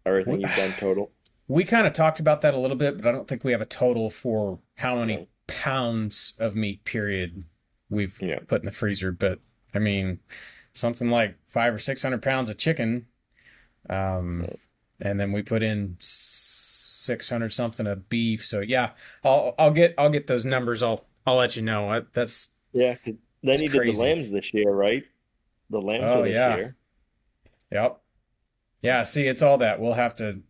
[0.07, 1.11] everything you've done total?
[1.49, 3.61] we kind of talked about that a little bit but i don't think we have
[3.61, 7.45] a total for how many pounds of meat period
[7.91, 8.39] we've Yeah.
[8.47, 9.41] put in the freezer but
[9.75, 10.21] i mean
[10.73, 13.07] something like five or six hundred pounds of chicken
[13.91, 14.47] um
[15.01, 18.91] and then we put in 600 something of beef so yeah
[19.25, 22.97] i'll i'll get i'll get those numbers i'll i'll let you know I, that's yeah.
[23.05, 25.05] you did the lambs this year, right?
[25.71, 26.57] The lambs Oh, were this yeah.
[26.57, 26.77] year.
[27.73, 28.01] Yep.
[28.83, 29.81] Yeah, see, it's all that.
[29.81, 30.41] We'll have to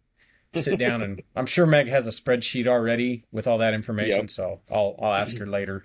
[0.55, 4.31] sit down and I'm sure Meg has a spreadsheet already with all that information, Yep.
[4.31, 5.85] so I'll I'll ask her later.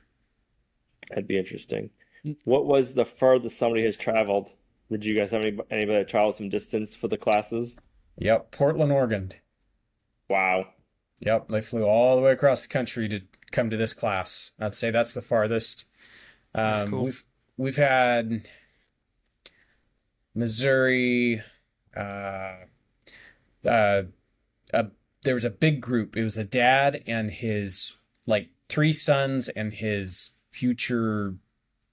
[1.10, 1.90] That'd be interesting.
[2.46, 4.52] What was the furthest somebody has traveled?
[4.90, 7.76] Did you guys have any, anybody that traveled some distance for the classes?
[8.18, 9.34] Yep, Portland, Oregon.
[10.30, 10.68] Wow.
[11.22, 14.52] Yep, they flew all the way across the country to come to this class.
[14.60, 15.86] I'd say that's the farthest.
[16.56, 17.04] Um, That's cool.
[17.06, 17.24] We've
[17.58, 18.48] we've had
[20.36, 21.42] Missouri.
[21.96, 22.56] Uh,
[23.66, 24.04] uh,
[24.74, 24.88] a,
[25.24, 26.18] there was a big group.
[26.18, 31.36] It was a dad and his like three sons and his future.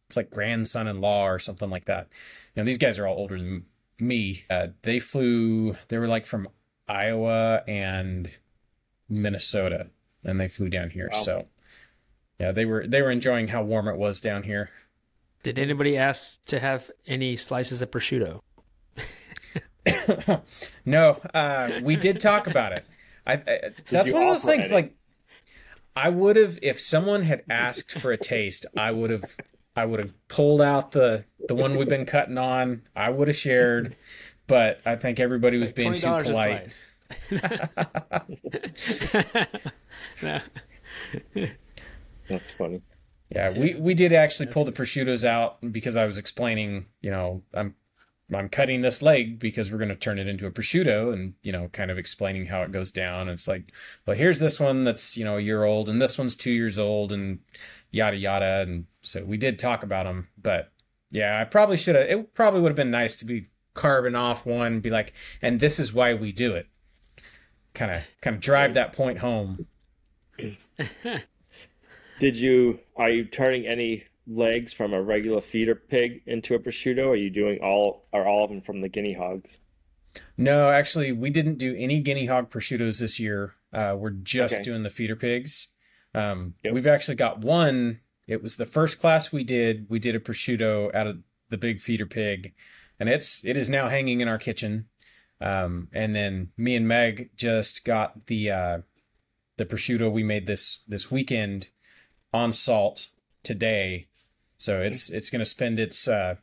[0.08, 2.08] It's like grandson-in-law or something like that.
[2.54, 3.66] You know, these guys are all older than
[4.00, 4.44] me.
[4.50, 5.76] Uh, they flew.
[5.88, 6.48] They were like from
[6.88, 8.30] Iowa and
[9.08, 9.90] Minnesota,
[10.24, 11.10] and they flew down here.
[11.12, 11.18] Wow.
[11.20, 11.48] So,
[12.40, 14.70] yeah, they were they were enjoying how warm it was down here.
[15.42, 18.42] Did anybody ask to have any slices of prosciutto?
[20.84, 22.84] no, uh, we did talk about it.
[23.26, 24.66] I, I that's one of those things.
[24.66, 24.74] any?
[24.74, 24.94] Like,
[25.96, 28.66] I would have if someone had asked for a taste.
[28.76, 29.36] I would have.
[29.76, 32.82] I would have pulled out the the one we've been cutting on.
[32.94, 33.96] I would have shared,
[34.46, 36.76] but I think everybody was being too polite.
[40.22, 40.40] No.
[42.28, 42.82] That's funny.
[43.30, 47.42] Yeah, we we did actually pull the prosciuttos out because I was explaining, you know,
[47.54, 47.76] I'm
[48.34, 51.52] I'm cutting this leg because we're going to turn it into a prosciutto and, you
[51.52, 53.22] know, kind of explaining how it goes down.
[53.22, 53.72] And it's like,
[54.06, 56.78] well, here's this one that's, you know, a year old and this one's 2 years
[56.78, 57.40] old and
[57.90, 60.72] yada yada and so we did talk about them, but
[61.10, 64.46] yeah, I probably should have it probably would have been nice to be carving off
[64.46, 66.66] one and be like, and this is why we do it.
[67.74, 69.66] Kind of kind of drive that point home.
[72.20, 77.06] Did you, are you turning any legs from a regular feeder pig into a prosciutto?
[77.06, 79.56] Or are you doing all are all of them from the guinea hogs?
[80.36, 83.54] No, actually, we didn't do any guinea hog prosciuttos this year.
[83.72, 84.62] Uh, we're just Okay.
[84.64, 85.68] doing the feeder pigs.
[86.14, 86.74] Um, Yep.
[86.74, 88.00] We've actually got one.
[88.26, 89.86] It was the first class we did.
[89.88, 92.52] We did a prosciutto out of the big feeder pig,
[92.98, 94.88] and it's it is now hanging in our kitchen.
[95.40, 98.78] Um, and then me and Meg just got the uh,
[99.56, 101.68] the prosciutto we made this this weekend
[102.32, 103.08] on salt
[103.42, 104.06] today.
[104.58, 106.36] So it's it's going to spend its uh,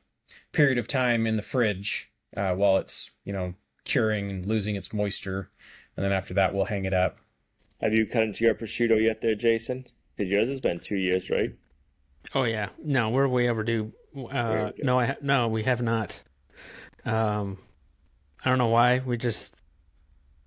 [0.52, 3.54] period of time in the fridge uh, while it's you know
[3.86, 5.50] curing and losing its moisture,
[5.96, 7.18] and then after that we'll hang it up.
[7.82, 9.86] Have you cut into your prosciutto yet, there, Jason?
[10.16, 11.54] Because yours has been two years, right?
[12.34, 13.94] Oh yeah, no, where we're way overdue.
[14.32, 16.24] Uh, no, I ha- no, we have not.
[17.06, 17.60] Um,
[18.44, 19.00] I don't know why.
[19.06, 19.56] We just,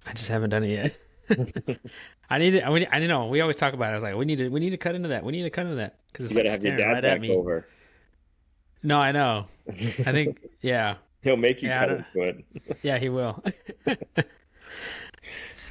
[0.05, 0.95] I just haven't done it
[1.29, 1.79] yet.
[2.31, 2.65] I need it.
[2.65, 3.27] I, mean, I know.
[3.27, 3.93] We always talk about it.
[3.93, 5.25] I was like, we need to, we need to cut into that.
[5.25, 6.95] We need to cut into that because it's You like gotta have your staring dad
[6.95, 7.31] right at back me.
[7.35, 7.67] over.
[8.83, 9.47] No, I know.
[9.69, 12.79] I think, yeah, He'll make you Yeah, cut don't- into it.
[12.83, 13.43] yeah, he will.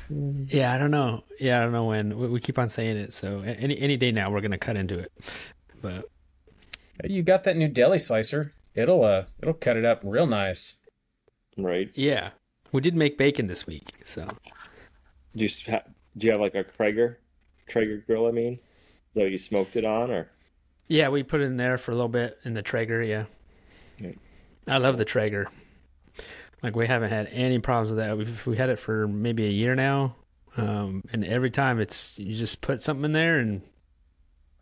[0.09, 1.23] yeah, I don't know.
[1.39, 2.17] Yeah, I don't know when.
[2.17, 3.13] We, we keep on saying it.
[3.13, 5.11] So any any day now, we're gonna cut into it.
[5.81, 6.05] But
[7.05, 8.53] You got that new deli slicer?
[8.75, 10.75] It'll uh it'll cut it up real nice.
[11.57, 11.89] Right?
[11.93, 12.29] yeah,
[12.71, 13.91] we did make bacon this week.
[14.05, 15.83] So Do you s- ha-
[16.17, 17.19] do you have like a Traeger
[17.67, 18.27] Traeger grill?
[18.27, 18.59] I mean,
[19.13, 20.29] so you smoked it on, or
[20.87, 23.01] Yeah, we put it in there for a little bit in the Traeger.
[23.03, 23.25] Yeah,
[23.99, 24.11] Yeah.
[24.67, 25.47] I love the Traeger.
[26.61, 28.17] Like we haven't had any problems with that.
[28.17, 30.15] We've we had it for maybe a year now,
[30.57, 33.61] um, and every time it's you just put something in there and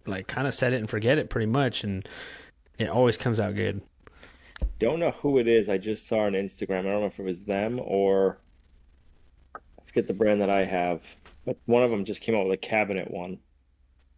[0.05, 2.07] like kind of set it and forget it pretty much, and
[2.77, 3.81] it always comes out good.
[4.79, 5.69] don't know who it is.
[5.69, 6.81] I just saw on Instagram.
[6.81, 8.37] I don't know if it was them or
[9.55, 11.01] I forget the brand that I have,
[11.47, 13.39] but one of them just came out with a cabinet one.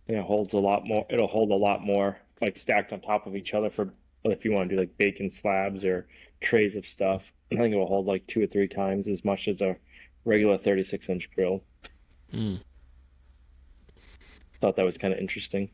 [0.08, 1.06] And it holds a lot more.
[1.12, 4.52] It'll hold a lot more, like stacked on top of each other for if you
[4.52, 6.08] want to do like bacon slabs or
[6.42, 7.32] trays of stuff.
[7.52, 9.78] I think it will hold like two or three times as much as a
[10.26, 11.64] regular 36 inch grill.
[12.34, 12.62] Mm.
[14.60, 15.70] Thought that was kind of interesting.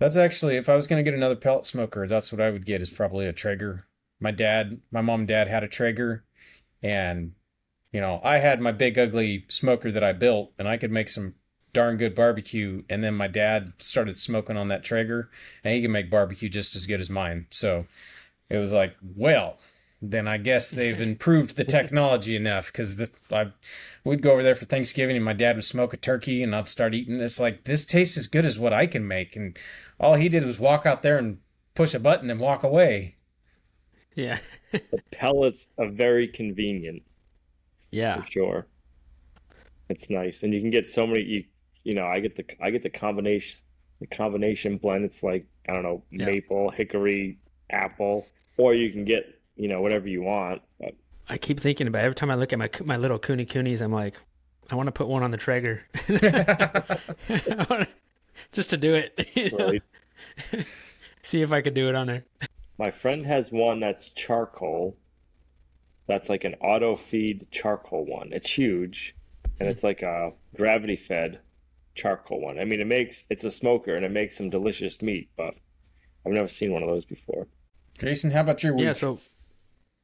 [0.00, 2.82] That's actually if I was gonna get another pellet smoker, that's what I would get
[2.82, 3.86] is probably a Traeger.
[4.18, 6.24] My dad, my mom and dad had a Traeger,
[6.82, 7.34] and
[7.92, 11.08] you know I had my big ugly smoker that I built, and I could make
[11.08, 11.34] some
[11.72, 12.82] darn good barbecue.
[12.88, 15.30] And then my dad started smoking on that Traeger,
[15.64, 17.46] and he can make barbecue just as good as mine.
[17.50, 17.86] So
[18.48, 19.58] it was like, well,
[20.02, 23.52] then I guess they've improved the technology enough because I
[24.04, 26.68] we'd go over there for Thanksgiving and my dad would smoke a turkey and I'd
[26.68, 27.20] start eating.
[27.20, 29.58] It's like this tastes as good as what I can make, and
[29.98, 31.38] all he did was walk out there and
[31.74, 33.16] push a button and walk away.
[34.16, 34.40] Yeah,
[34.72, 37.02] the Pellets are very convenient.
[37.90, 38.66] Yeah, for sure.
[39.88, 41.22] It's nice, and you can get so many.
[41.22, 41.44] You,
[41.84, 43.58] you know, I get the I get the combination
[44.00, 45.04] the combination blend.
[45.04, 46.26] It's like I don't know Yeah.
[46.26, 47.38] maple, hickory,
[47.70, 48.26] apple,
[48.56, 49.24] or you can get
[49.56, 50.62] you know whatever you want.
[50.78, 50.94] But
[51.28, 52.04] I keep thinking about it.
[52.06, 53.80] every time I look at my my little kunekunes.
[53.82, 54.14] I'm like,
[54.70, 55.82] I want to put one on the Traeger,
[58.52, 59.28] just to do it.
[59.34, 59.66] you know?
[59.70, 59.82] Right.
[61.22, 62.24] See if I could do it on there.
[62.78, 64.96] my friend has one that's charcoal.
[66.10, 68.32] That's like an auto feed charcoal one.
[68.32, 69.14] It's huge,
[69.60, 71.38] and it's like a gravity fed
[71.94, 72.58] charcoal one.
[72.58, 75.54] I mean, it makes it's a smoker and it makes some delicious meat, but
[76.26, 77.46] I've never seen one of those before.
[77.96, 78.86] Jason, how about your week?
[78.86, 79.20] Yeah, so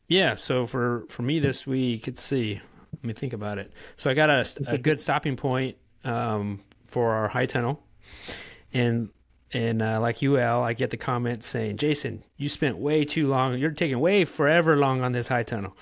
[0.06, 2.60] yeah, so for for me this week, let's see.
[2.92, 3.72] Let me think about it.
[3.96, 7.82] So I got a, a good stopping point um, for our high tunnel,
[8.72, 9.08] and
[9.52, 13.26] and uh, like you, Al, I get the comments saying, "Jason, you spent way too
[13.26, 13.58] long.
[13.58, 15.76] You're taking way forever long on this high tunnel.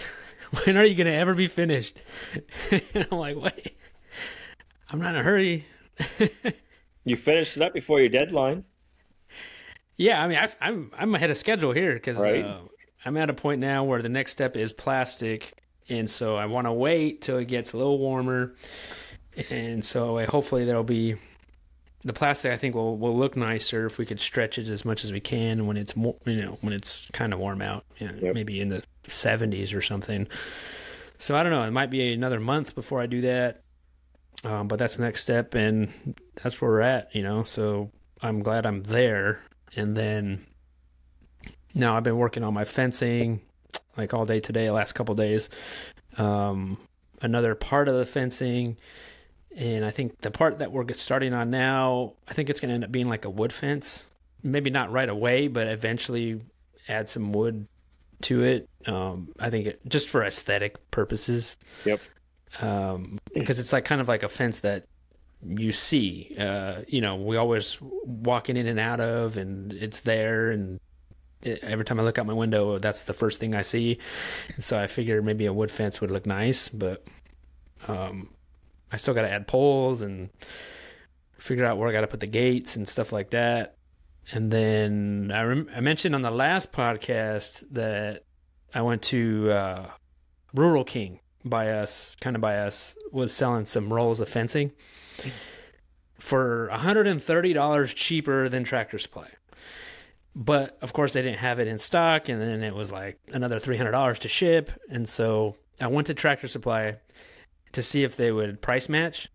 [0.64, 1.96] when are you gonna ever be finished?"
[2.70, 3.76] and I'm like, "Wait,
[4.90, 5.66] I'm not in a hurry."
[7.04, 8.64] You finished it up before your deadline.
[9.96, 12.44] Yeah, I mean, I, I'm I'm ahead of schedule here because Right.
[12.44, 12.58] uh,
[13.06, 15.54] I'm at a point now where the next step is plastic,
[15.88, 18.54] and so I want to wait till it gets a little warmer,
[19.48, 21.16] and so hopefully there'll be
[22.04, 22.52] the plastic.
[22.52, 25.20] I think will will look nicer if we could stretch it as much as we
[25.20, 28.34] can when it's more, you know, when it's kind of warm out, you know, Yep.
[28.34, 30.26] maybe in the 70s or something.
[31.18, 31.62] So I don't know.
[31.62, 33.62] It might be another month before I do that,
[34.44, 35.92] um, but that's the next step, and
[36.42, 37.42] that's where we're at, you know.
[37.44, 37.90] So
[38.22, 39.42] I'm glad I'm there.
[39.76, 40.46] And then
[41.74, 43.40] now I've been working on my fencing
[43.96, 45.50] like all day today, last couple days.
[46.16, 46.78] Um,
[47.22, 48.76] another part of the fencing,
[49.56, 52.74] and I think the part that we're starting on now, I think it's going to
[52.74, 54.04] end up being like a wood fence.
[54.42, 56.40] Maybe not right away, but eventually
[56.88, 57.66] add some wood
[58.22, 58.68] to it.
[58.86, 62.00] Um, I think it, just for aesthetic purposes Yep.
[62.60, 64.84] um, because it's like kind of like a fence that
[65.46, 66.34] you see.
[66.38, 70.50] Uh, you know, we always walking in and out of, and it's there.
[70.50, 70.80] And
[71.42, 73.98] it, every time I look out my window, that's the first thing I see.
[74.54, 77.04] And so I figured maybe a wood fence would look nice, but
[77.88, 78.28] um,
[78.92, 80.30] I still got to add poles and
[81.38, 83.76] figure out where I got to put the gates and stuff like that.
[84.32, 88.24] And then I, rem- I mentioned on the last podcast that
[88.74, 89.90] I went to uh,
[90.54, 94.72] Rural King by us, kind of by us, was selling some rolls of fencing
[96.18, 99.28] for $130 cheaper than Tractor Supply.
[100.36, 103.58] But of course, they didn't have it in stock, and then it was like another
[103.58, 104.70] $300 to ship.
[104.88, 106.96] And so I went to Tractor Supply
[107.72, 109.28] to see if they would price match.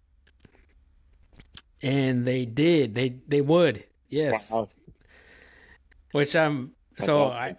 [1.82, 2.95] And they did.
[2.95, 3.84] They they would.
[4.10, 4.52] Yes.
[4.52, 4.67] Wow.
[6.12, 7.30] Which I'm so.
[7.30, 7.58] I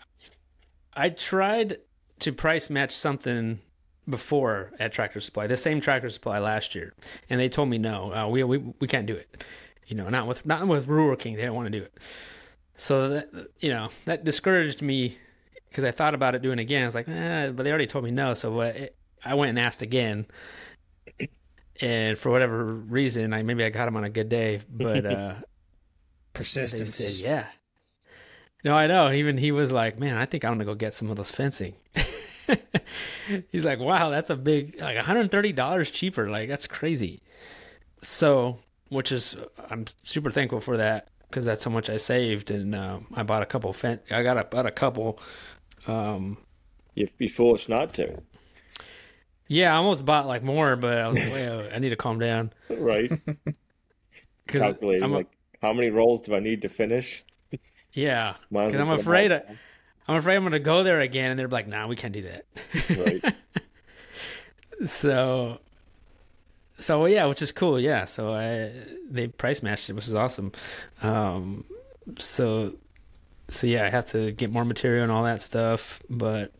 [0.95, 1.79] I tried
[2.21, 3.61] to price match something
[4.09, 6.95] before at Tractor Supply, the same Tractor Supply last year,
[7.29, 9.45] and they told me no, uh, we we we can't do it.
[9.87, 11.35] You know, not with not with Rural King.
[11.35, 11.99] They didn't want to do it.
[12.75, 13.29] So that
[13.61, 15.19] you know that discouraged me
[15.69, 16.83] because I thought about it doing it again.
[16.83, 18.35] I was like, eh, but they already told me no.
[18.35, 20.27] So it, I went and asked again,
[21.81, 25.35] and for whatever reason, I maybe I got him on a good day, but uh,
[26.33, 26.95] Persistence.
[26.95, 27.47] said yeah.
[28.65, 29.13] No, I know.
[29.13, 31.75] Even he was like, "Man, I think I'm gonna go get some of those fencing."
[33.53, 36.29] He's like, "Wow, that's a big like 130 dollars cheaper.
[36.29, 37.23] Like that's crazy."
[38.03, 38.59] So,
[38.89, 39.37] which is
[39.71, 43.43] I'm super thankful for that because that's how much I saved, and um, I bought
[43.43, 45.19] a couple fen- I got a, bought a couple.
[45.87, 46.39] Um,
[46.95, 48.23] You'd be foolish not to,
[49.49, 52.19] yeah, I almost bought like more, but I was like, "Wait, I need to calm
[52.19, 53.11] down." right?
[54.47, 55.29] Calculating I'm a- like
[55.63, 57.25] how many rolls do I need to finish?
[57.93, 59.43] yeah, because I'm afraid I,
[60.07, 62.45] I'm afraid I'm gonna go there again, and they're like, "Nah, we can't do that."
[62.91, 63.35] Right.
[64.85, 65.59] so
[66.79, 68.71] so yeah which is cool yeah so i
[69.09, 70.53] they price matched it which is awesome
[71.03, 71.65] um
[72.19, 72.75] so
[73.49, 76.53] so yeah i have to get more material and all that stuff but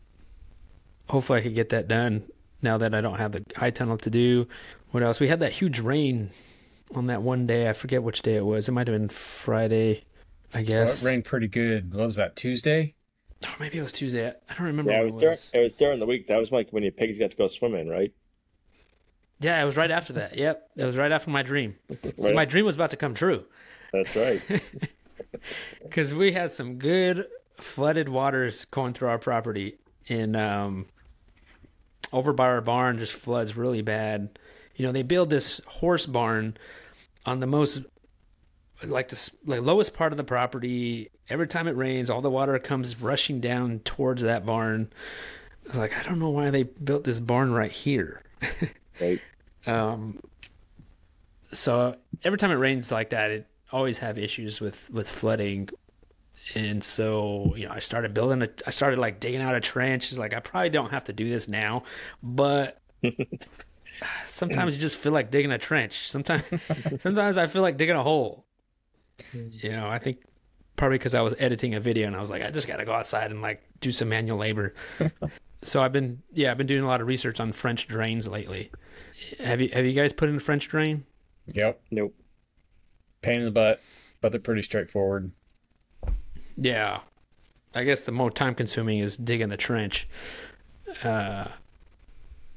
[1.07, 2.23] hopefully i could get that done
[2.61, 4.47] now that i don't have the high tunnel to do.
[4.91, 5.19] What else?
[5.19, 6.31] We had that huge rain
[6.95, 7.69] on that one day.
[7.69, 8.69] I forget which day it was.
[8.69, 10.03] It might have been friday
[10.53, 11.03] i Well, guess.
[11.03, 11.93] it rained pretty good.
[11.93, 12.93] What was that, Tuesday?
[13.43, 14.29] or maybe it was tuesday.
[14.29, 16.27] I don't remember Yeah, it what was during it was during the week.
[16.27, 18.13] That was like when your pigs got to go swimming, right?
[19.39, 20.35] yeah it was right after that.
[20.35, 20.69] Yep.
[20.77, 21.75] It was right after my dream.
[22.19, 23.43] So my dream was about to come true.
[23.93, 24.41] That's right.
[25.83, 29.77] because we had some good flooded waters going through our property
[30.09, 30.85] and um
[32.13, 34.39] over by our barn just floods really bad
[34.75, 36.57] you know they build this horse barn
[37.25, 37.81] on the most
[38.83, 42.57] like the like lowest part of the property every time it rains all the water
[42.59, 44.91] comes rushing down towards that barn
[45.65, 48.21] i was like i don't know why they built this barn right here
[49.01, 49.19] right.
[49.65, 50.19] um,
[51.51, 55.69] so every time it rains like that, it always have issues with with flooding.
[56.55, 60.11] And so, you know, I started building a, I started like digging out a trench.
[60.11, 61.83] It's like I probably don't have to do this now,
[62.23, 62.81] but
[64.25, 66.09] sometimes you just feel like digging a trench.
[66.09, 66.43] Sometimes,
[66.99, 68.45] sometimes I feel like digging a hole.
[69.33, 70.23] You know, I think
[70.75, 72.85] probably because I was editing a video and I was like, I just got to
[72.85, 74.73] go outside and like do some manual labor.
[75.63, 78.71] so I've been, yeah, I've been doing a lot of research on French drains lately.
[79.39, 81.05] Have you have you guys put in a French drain?
[81.53, 81.81] Yep.
[81.91, 82.15] Nope.
[83.21, 83.81] Pain in the butt,
[84.21, 85.31] but they're pretty straightforward.
[86.57, 87.01] Yeah.
[87.75, 90.07] I guess the more time consuming is digging the trench.
[91.03, 91.45] Uh,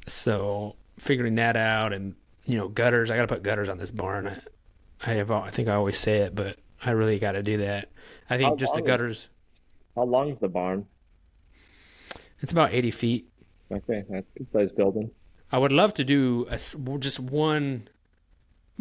[0.07, 3.11] so figuring that out and you know gutters.
[3.11, 4.29] I got to put gutters on this barn.
[4.29, 5.31] I, I have.
[5.31, 7.91] I think I always say it, but I really got to do that.
[8.29, 9.29] I think How just the long is- gutters.
[9.97, 10.87] How long's the barn?
[12.41, 13.29] It's about eighty feet.
[13.71, 15.11] Okay, that's a good size building.
[15.53, 16.57] I would love to do a
[16.99, 17.89] just one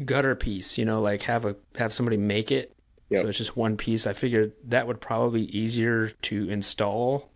[0.06, 0.78] gutter piece.
[0.78, 2.76] You know, like have a have somebody make it.
[3.10, 3.22] Yep.
[3.22, 4.06] So it's just one piece.
[4.06, 7.30] I figured that would probably be easier to install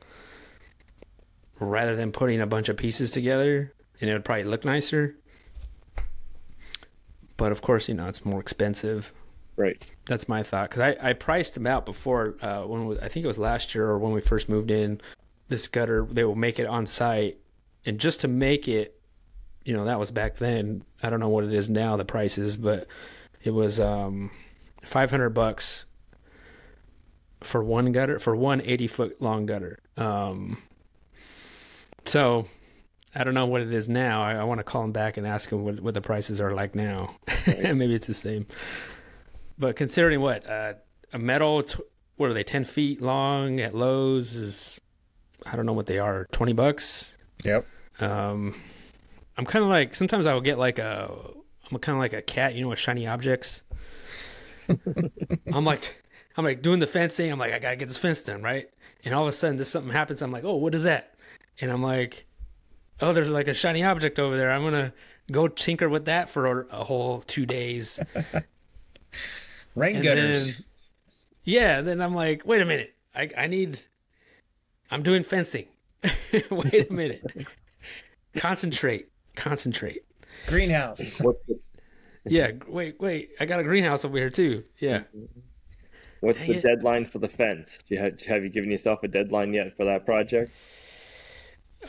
[1.59, 5.15] rather than putting a bunch of pieces together, and it would probably look nicer.
[7.37, 9.11] But of course, you know, it's more expensive.
[9.55, 9.83] Right.
[10.05, 13.23] That's my thought because I, I priced them out before uh, when we, I think
[13.23, 15.01] it was last year or when we first moved in.
[15.47, 17.37] This gutter they will make it on site,
[17.85, 18.99] and just to make it,
[19.65, 20.83] you know, that was back then.
[21.01, 22.87] I don't know what it is now, the prices, but
[23.43, 24.31] it was um,
[24.83, 25.85] five hundred bucks
[27.43, 29.79] for one gutter for one 80 foot long gutter.
[29.97, 30.61] Um,
[32.05, 32.47] so
[33.15, 34.23] I don't know what it is now.
[34.23, 36.53] I, I want to call him back and ask him what, what the prices are
[36.53, 37.15] like now.
[37.47, 38.47] Maybe it's the same.
[39.57, 40.73] But considering what uh,
[41.11, 41.79] a metal, t-
[42.15, 42.43] what are they?
[42.43, 44.81] Ten feet long at Lowe's is,
[45.45, 46.27] I don't know what they are.
[46.31, 47.17] Twenty bucks.
[47.43, 47.67] Yep.
[47.99, 48.59] Um,
[49.37, 51.11] I'm kind of like sometimes I will get like a
[51.71, 53.62] I'm kind of like a cat, you know, with shiny objects.
[55.53, 56.01] I'm like,
[56.37, 57.31] I'm like doing the fencing.
[57.31, 58.69] I'm like, I gotta get this fence done, right?
[59.05, 60.21] And all of a sudden, this something happens.
[60.21, 61.13] I'm like, oh, what is that?
[61.61, 62.25] And I'm like,
[63.01, 64.51] oh, there's like a shiny object over there.
[64.51, 64.93] I'm gonna
[65.31, 67.99] go tinker with that for a, a whole two days.
[69.75, 70.53] Rain And gutters.
[70.53, 70.65] then-
[71.45, 72.93] yeah, then I'm like, wait a minute.
[73.15, 73.79] I I need
[74.89, 75.65] I'm doing fencing.
[76.49, 77.23] wait a minute.
[78.37, 79.09] Concentrate.
[79.35, 80.03] Concentrate.
[80.47, 81.21] Greenhouse.
[82.25, 83.31] Yeah, wait, wait.
[83.39, 84.63] I got a greenhouse over here too.
[84.79, 84.99] Yeah.
[85.15, 85.25] Mm-hmm.
[86.21, 86.61] what's Dang the it.
[86.63, 87.79] deadline for the fence?
[87.87, 90.51] Do you have, have you given yourself a deadline yet for that project?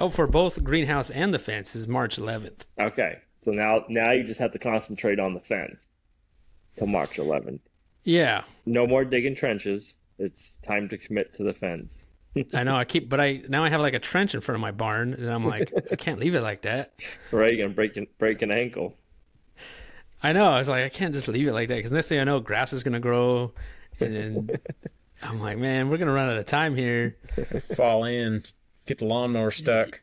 [0.01, 2.63] Oh, for both greenhouse and the fence is March 11th.
[2.81, 5.77] Okay, so now now you just have to concentrate on the fence
[6.77, 7.61] till March 11th.
[8.03, 8.43] Yeah.
[8.67, 9.95] No more digging trenches.
[10.19, 12.07] It's time to commit to the fence.
[12.55, 14.61] I know I keep but I now I have like a trench in front of
[14.61, 16.95] my barn and I'm like I can't leave it like that.
[17.31, 18.95] Right, you're gonna break break an ankle.
[20.23, 20.47] I know.
[20.51, 22.41] I was like I can't just leave it like that cuz next thing I know
[22.41, 23.53] grass is going to grow
[24.01, 24.51] and then
[25.23, 27.17] I'm like, man, we're going to run out of time here.
[27.77, 28.43] Fall in.
[28.87, 30.03] Get the lawnmower stuck.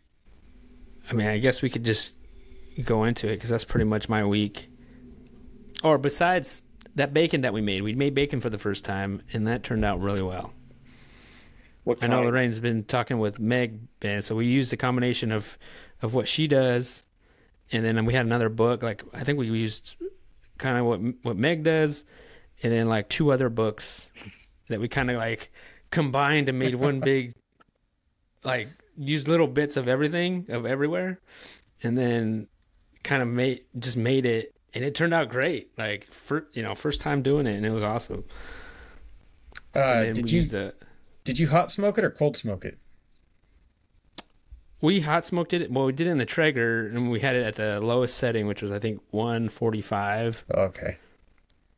[1.09, 2.14] I mean, I guess we could just
[2.84, 4.70] go into it because that's pretty much my week.
[5.84, 6.62] Or besides
[6.95, 9.86] that bacon that we made, we made bacon for the first time, and that turned
[9.86, 10.53] out really well.
[11.84, 15.57] What I know Lorraine's been talking with Meg, and so we used a combination of
[16.01, 17.03] of what she does,
[17.72, 18.84] and then we had another book.
[18.84, 19.95] Like I think we used
[20.57, 22.03] kind of what what Meg does,
[22.63, 24.09] and then like two other books
[24.69, 25.51] that we kind of like
[25.89, 27.36] combined and made one big,
[28.43, 31.19] like used little bits of everything of everywhere,
[31.84, 32.47] and then
[33.03, 35.72] kind of made just made it, and it turned out great.
[35.78, 38.24] Like for you know first time doing it, and it was awesome.
[39.74, 40.72] Uh, did you
[41.24, 42.78] did you hot smoke it or cold smoke it?
[44.82, 45.71] We hot smoked it.
[45.71, 48.47] Well, we did it in the Traeger, and we had it at the lowest setting,
[48.47, 50.43] which was I think 145.
[50.51, 50.97] Okay.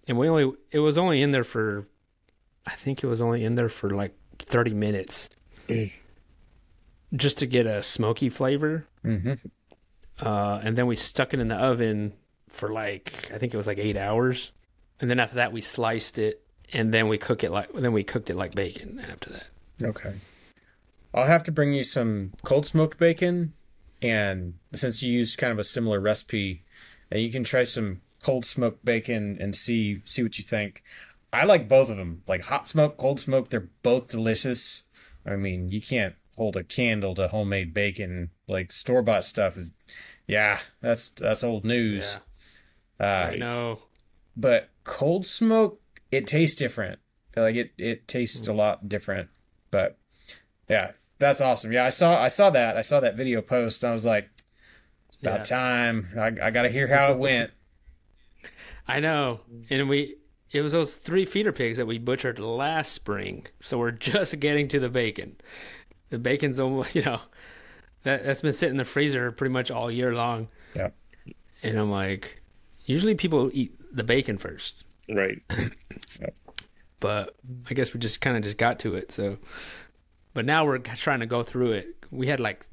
[0.07, 1.87] And we only it was only in there for,
[2.65, 5.29] I think it was only in there for like 30 minutes,
[7.13, 8.87] just to get a smoky flavor.
[9.03, 9.33] Mm-hmm.
[10.25, 12.13] Uh, and then we stuck it in the oven
[12.49, 14.51] for like I think it was like eight hours,
[15.01, 16.41] and then after that we sliced it,
[16.71, 19.45] and then we cook it like then we cooked it like bacon after that.
[19.81, 20.13] Okay.
[21.13, 23.53] I'll have to bring you some cold smoked bacon,
[24.01, 26.63] and since you used kind of a similar recipe,
[27.11, 30.83] and you can try some cold smoked bacon and see see what you think.
[31.31, 33.49] I like both of them, like hot smoke, cold smoke.
[33.49, 34.83] They're both delicious.
[35.25, 38.29] I mean, you can't hold a candle to homemade bacon.
[38.47, 39.71] Like store bought stuff is,
[40.27, 42.17] yeah, that's that's old news.
[42.99, 43.79] Uh, I know.
[44.37, 46.99] but cold smoke it tastes different
[47.35, 49.29] like it it tastes a lot different
[49.71, 49.97] but
[50.69, 53.89] yeah that's awesome yeah i saw i saw that i saw that video post and
[53.91, 54.29] i was like
[55.09, 55.43] it's about Yeah.
[55.57, 57.51] time i, I gotta hear how it went
[58.85, 59.39] I know.
[59.69, 60.17] And we
[60.51, 63.47] it was those three feeder pigs that we butchered last spring.
[63.61, 65.37] So we're just getting to the bacon.
[66.09, 67.21] The bacon's almost, you know,
[68.03, 70.49] that that's been sitting in the freezer pretty much all year long.
[70.75, 70.89] Yeah.
[71.63, 72.41] And I'm like,
[72.85, 75.41] usually people eat the bacon first, Right.
[76.99, 77.35] but
[77.69, 79.11] I guess we just kind of just got to it.
[79.13, 79.37] So,
[80.33, 81.87] but now we're trying to go through it.
[82.11, 82.65] We had like,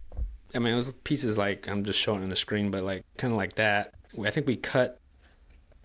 [0.54, 3.32] I mean, it was pieces like I'm just showing on the screen, but like kind
[3.32, 3.94] of like that.
[4.22, 5.00] I think we cut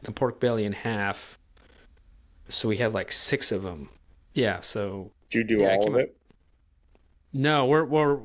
[0.04, 1.38] the pork belly in half,
[2.50, 3.90] so we had like six of them.
[4.34, 4.62] Yeah.
[4.62, 6.18] So Did you do Yeah, all of up- it?
[7.34, 8.20] no, we're we're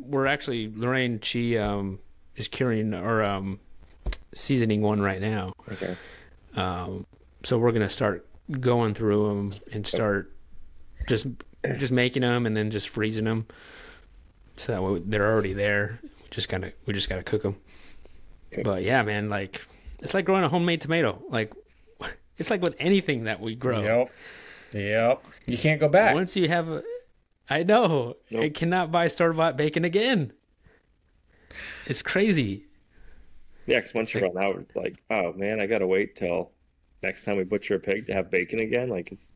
[0.00, 1.20] we're actually Lorraine.
[1.20, 1.98] She um
[2.36, 3.60] is curing or um
[4.34, 5.52] seasoning one right now.
[5.70, 5.96] Okay.
[6.56, 7.06] Um,
[7.44, 8.26] so we're gonna start
[8.60, 10.32] going through them and start
[11.08, 11.26] just
[11.78, 13.46] just making them and then just freezing them.
[14.56, 15.98] So that way they're already there.
[16.02, 17.56] We just gotta we just gotta cook them.
[18.64, 19.62] But yeah, man, like
[20.00, 21.22] it's like growing a homemade tomato.
[21.28, 21.52] Like
[22.38, 23.80] it's like with anything that we grow.
[23.82, 24.10] yep
[24.74, 26.82] yep you can't go back Once you have a,
[27.50, 28.42] I know Nope.
[28.42, 30.32] I cannot buy store bought bacon again.
[31.86, 32.64] It's crazy.
[33.66, 36.50] Yeah, because once you run out, it's like, oh man, I gotta wait till
[37.02, 38.88] next time we butcher a pig to have bacon again.
[38.88, 39.28] Like it's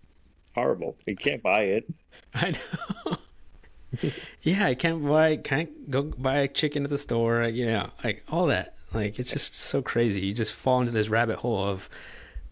[0.56, 0.96] horrible.
[1.06, 1.84] You can't buy it.
[2.34, 3.18] I know.
[4.42, 7.44] yeah, I can't buy can't go buy a chicken at the store.
[7.44, 8.74] You know, like all that.
[8.92, 10.22] Like it's just so crazy.
[10.22, 11.88] You just fall into this rabbit hole of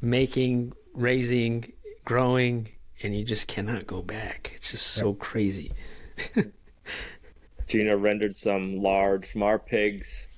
[0.00, 1.72] making, raising,
[2.04, 2.68] growing,
[3.02, 4.52] and you just cannot go back.
[4.54, 5.72] It's just so crazy.
[7.66, 10.28] Gina rendered some lard from our pigs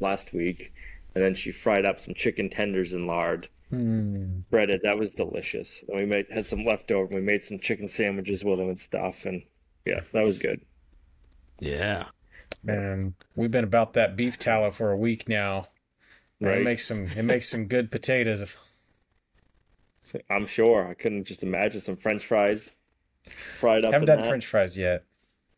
[0.00, 0.72] last week,
[1.14, 4.40] and then she fried up some chicken tenders in lard, Hmm.
[4.50, 4.80] breaded.
[4.82, 5.82] That was delicious.
[5.88, 7.14] And we made had some leftover.
[7.14, 9.42] We made some chicken sandwiches with them and stuff, and
[9.84, 10.60] yeah, that was good.
[11.60, 12.06] Yeah.
[12.62, 15.66] man we've been about that beef tallow for a week now
[16.40, 16.58] Right.
[16.58, 18.56] It makes some it makes some good potatoes.
[20.28, 20.86] I'm sure.
[20.86, 22.68] I couldn't just imagine some French fries
[23.58, 24.28] fried up Haven't in done that.
[24.28, 25.04] French fries yet.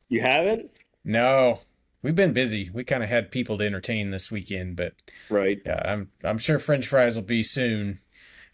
[0.08, 0.70] You haven't?
[1.04, 1.60] No,
[2.02, 2.70] we've been busy.
[2.72, 4.92] We kind of had people to entertain this weekend, but
[5.30, 5.60] Right.
[5.66, 8.00] yeah, I'm I'm sure French fries will be soon.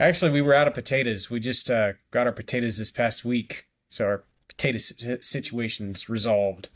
[0.01, 1.30] Actually, we were out of potatoes.
[1.30, 6.68] We just uh, got our potatoes this past week, so our potato si- situation's resolved.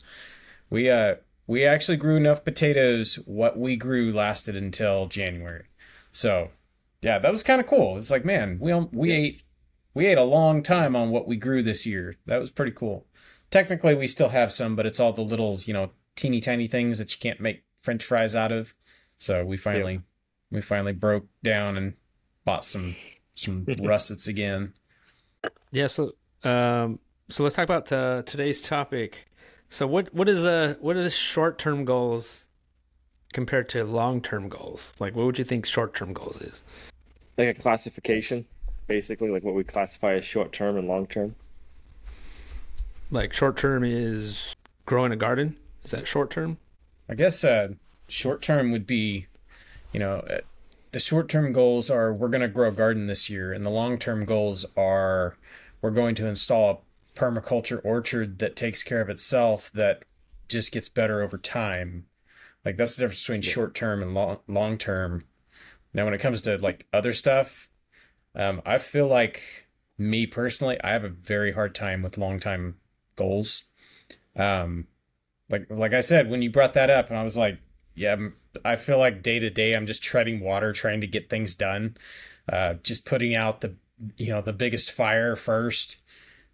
[0.69, 1.15] We uh
[1.45, 3.15] we actually grew enough potatoes.
[3.25, 5.65] What we grew lasted until January,
[6.11, 6.51] so
[7.01, 7.97] yeah, that was kind of cool.
[7.97, 9.41] It's like man, we we ate
[9.93, 12.17] we ate a long time on what we grew this year.
[12.25, 13.05] That was pretty cool.
[13.49, 16.97] Technically, we still have some, but it's all the little you know teeny tiny things
[16.97, 18.73] that you can't make French fries out of.
[19.17, 20.01] So we finally
[20.51, 21.93] we finally broke down and
[22.47, 22.95] bought some
[23.35, 24.73] some russets again.
[25.71, 25.87] Yeah.
[25.87, 29.27] So, um, so let's talk about uh, today's topic.
[29.69, 32.45] So, what what is uh what is short term goals
[33.33, 34.93] compared to long term goals?
[34.97, 36.63] Like, what would you think short term goals is?
[37.37, 38.45] Like a classification,
[38.87, 41.35] basically, like what we classify as short term and long term.
[43.11, 45.57] Like, short term is growing a garden.
[45.83, 46.57] Is that short term?
[47.09, 47.73] I guess uh,
[48.07, 49.27] short term would be,
[49.93, 50.39] you know, uh,
[50.91, 53.69] the short term goals are we're going to grow a garden this year, and the
[53.69, 55.37] long term goals are
[55.81, 60.03] we're going to install a permaculture orchard that takes care of itself that
[60.47, 62.05] just gets better over time.
[62.63, 65.25] Like that's the difference between short term and long long term.
[65.93, 67.69] Now, when it comes to like other stuff,
[68.35, 69.67] um, I feel like
[69.97, 72.77] me personally, I have a very hard time with long time
[73.15, 73.63] goals.
[74.35, 74.87] Um,
[75.49, 77.59] like like I said, when you brought that up, and I was like,
[77.95, 78.15] yeah,
[78.65, 81.97] I feel like day to day, I'm just treading water, trying to get things done,
[82.51, 83.75] uh, just putting out the
[84.17, 85.97] you know the biggest fire first.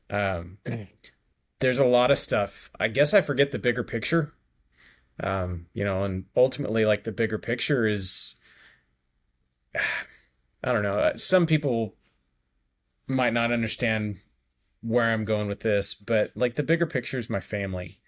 [0.10, 0.58] Um,
[1.60, 2.72] there's a lot of stuff.
[2.80, 4.34] I guess I forget the bigger picture.
[5.22, 8.36] Um, you know, and ultimately, like the bigger picture is,
[10.64, 11.00] I don't know.
[11.00, 11.96] uh, Some people
[13.08, 14.20] might not understand
[14.82, 18.00] where I'm going with this, but like the bigger picture is my family.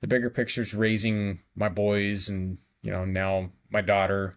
[0.00, 4.36] The bigger picture is raising my boys and, you know, now my daughter.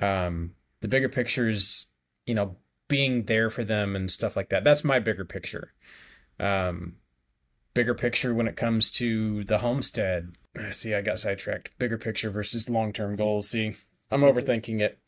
[0.00, 1.86] Um, the bigger picture is,
[2.26, 2.56] you know,
[2.88, 4.62] being there for them and stuff like that.
[4.62, 5.72] That's my bigger picture.
[6.38, 6.96] Um,
[7.74, 10.34] bigger picture when it comes to the homestead.
[10.70, 11.78] See, I got sidetracked.
[11.78, 13.48] Bigger picture versus long term goals.
[13.48, 13.74] See,
[14.10, 14.98] I'm overthinking it.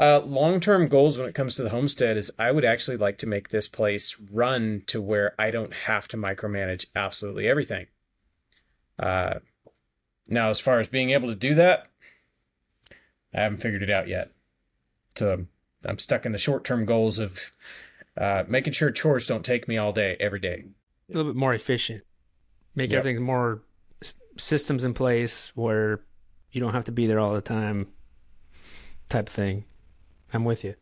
[0.00, 3.18] Uh, long term goals when it comes to the homestead is I would actually like
[3.18, 7.86] to make this place run to where I don't have to micromanage absolutely everything.
[8.98, 9.40] Uh,
[10.28, 11.89] now, as far as being able to do that,
[13.34, 14.30] I haven't figured it out yet.
[15.14, 15.46] So
[15.84, 17.52] I'm stuck in the short term goals of
[18.16, 20.64] uh, making sure chores don't take me all day, every day.
[21.12, 22.02] A little bit more efficient.
[22.74, 22.98] Make Yep.
[23.00, 23.62] everything more
[24.36, 26.00] systems in place where
[26.52, 27.88] you don't have to be there all the time.
[29.08, 29.64] Type thing.
[30.32, 30.74] I'm with you.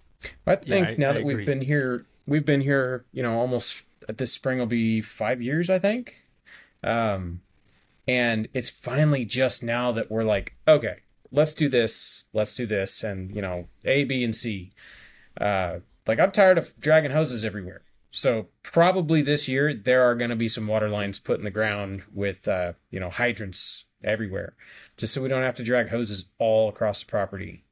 [0.47, 3.85] I think I- now I that we've been here, we've been here, you know, almost
[4.09, 6.25] this spring will be five years, I think.
[6.83, 7.41] Um,
[8.07, 10.97] and it's finally just now that we're like, okay,
[11.31, 14.73] let's do this, let's do this, and you know, A, B, and C.
[15.41, 17.83] Uh, like I'm tired of dragging hoses everywhere.
[18.11, 21.51] So probably this year there are going to be some water lines put in the
[21.51, 24.55] ground with, uh, you know, hydrants everywhere,
[24.97, 27.65] just so we don't have to drag hoses all across the property.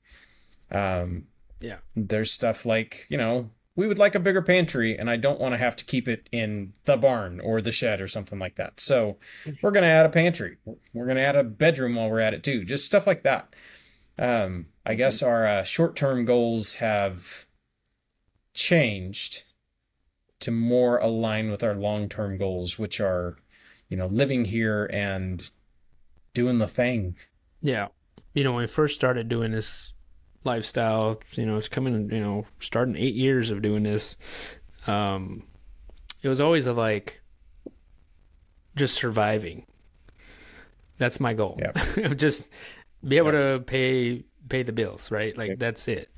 [0.71, 1.29] Um,
[1.61, 1.79] Yeah.
[1.95, 5.53] there's stuff like you know we would like a bigger pantry and i don't want
[5.53, 8.81] to have to keep it in the barn or the shed or something like that.
[8.81, 9.19] So
[9.63, 10.57] we're going to add a pantry.
[10.93, 13.55] We're going to add a bedroom while we're at it too just stuff like that.
[14.19, 17.45] Um, i guess our uh, short-term goals have
[18.55, 19.43] changed
[20.41, 23.37] to more align with our long-term goals which are
[23.91, 25.51] you know living here and
[26.37, 27.17] doing the thing.
[27.63, 27.89] Yeah.
[28.35, 29.95] You know, when we first started doing this
[30.47, 34.17] lifestyle, you know, it's coming, you know, starting eight years of doing this.
[34.87, 35.43] Um,
[36.23, 37.21] it was always a like
[38.75, 39.67] just surviving.
[40.99, 41.59] That's my goal.
[41.61, 42.17] Yep.
[42.17, 42.49] just
[43.07, 45.37] be able to pay pay the bills, right?
[45.37, 45.59] Like Yep.
[45.59, 46.09] that's it.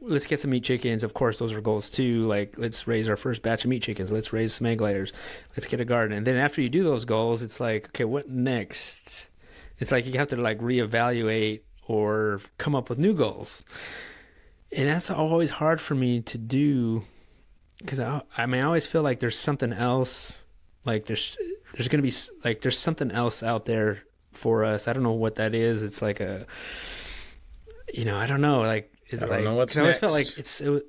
[0.00, 1.02] Let's get some meat chickens.
[1.02, 2.26] Of course, those are goals too.
[2.26, 4.12] Like let's raise our first batch of meat chickens.
[4.12, 5.12] Let's raise some egg layers.
[5.56, 6.16] Let's get a garden.
[6.16, 9.28] And then after you do those goals, it's like, okay, what next?
[9.78, 13.64] It's like you have to like reevaluate or come up with new goals.
[14.72, 17.04] And that's always hard for me to do
[17.78, 20.42] because I, I mean, I always feel like there's something else.
[20.84, 21.36] Like there's
[21.72, 22.12] there's gonna be
[22.44, 24.88] like there's something else out there for us.
[24.88, 25.82] I don't know what that is.
[25.82, 26.46] It's like a,
[27.92, 28.60] you know, I don't know.
[28.60, 29.44] Like is I it don't like?
[29.44, 30.80] know what's I always felt like it's it, wa-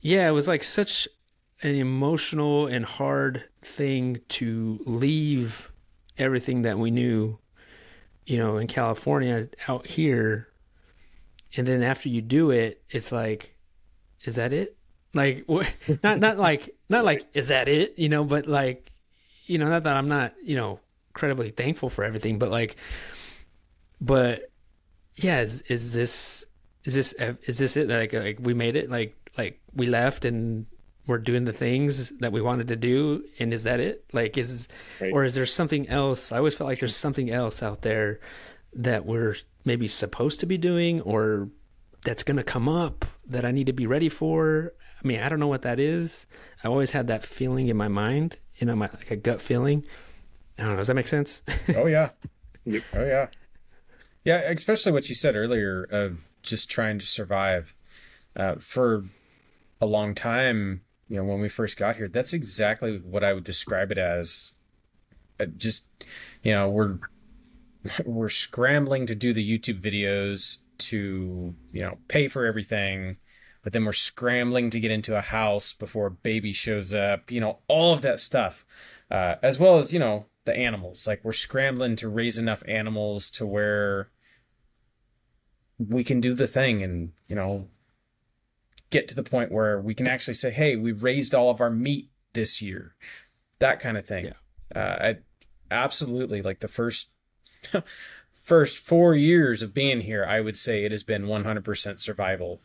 [0.00, 1.08] yeah, it was like such
[1.62, 5.70] an emotional and hard thing to leave
[6.18, 7.38] everything that we knew,
[8.26, 10.52] you know, in California out here
[11.56, 13.54] and then after you do it, it's like,
[14.22, 14.76] is that it?
[15.14, 15.46] Like,
[16.02, 17.98] not not like not like is that it?
[17.98, 18.90] You know, but like,
[19.46, 22.76] you know, not that I'm not you know incredibly thankful for everything, but like,
[24.00, 24.50] but
[25.16, 26.46] yeah, is is this
[26.84, 27.12] is this
[27.46, 27.88] is this it?
[27.88, 28.90] Like like we made it?
[28.90, 30.66] Like like we left and
[31.06, 34.04] we're doing the things that we wanted to do, and is that it?
[34.12, 34.68] Like is
[35.00, 35.12] right.
[35.12, 36.32] or is there something else?
[36.32, 38.20] I always felt like there's something else out there
[38.74, 41.48] that we're maybe supposed to be doing or
[42.04, 44.72] that's going to come up that I need to be ready for.
[45.02, 46.26] I mean, I don't know what that is.
[46.64, 49.84] I always had that feeling in my mind, you know, my like a gut feeling.
[50.58, 50.76] I don't know.
[50.78, 51.42] Does that make sense?
[51.76, 52.10] oh yeah.
[52.66, 53.28] Oh yeah.
[54.24, 57.74] Yeah, especially what you said earlier of just trying to survive.
[58.34, 59.04] Uh, for
[59.80, 60.80] a long time,
[61.12, 64.54] you know, when we first got here, that's exactly what I would describe it as.
[65.38, 65.86] Uh, just,
[66.42, 67.00] you know, we're
[68.06, 73.18] we're scrambling to do the YouTube videos to, you know, pay for everything,
[73.62, 77.42] but then we're scrambling to get into a house before a baby shows up, you
[77.42, 78.64] know, all of that stuff.
[79.10, 81.06] Uh, as well as, you know, the animals.
[81.06, 84.08] Like we're scrambling to raise enough animals to where
[85.78, 87.68] we can do the thing and, you know,
[88.92, 91.70] get to the point where we can actually say, hey, we raised all of our
[91.70, 92.94] meat this year.
[93.58, 94.26] That kind of thing.
[94.26, 94.80] Yeah.
[94.80, 95.16] Uh, I,
[95.70, 96.42] absolutely.
[96.42, 97.10] Like the first
[98.42, 102.60] first four years of being here, I would say it has been 100% survival.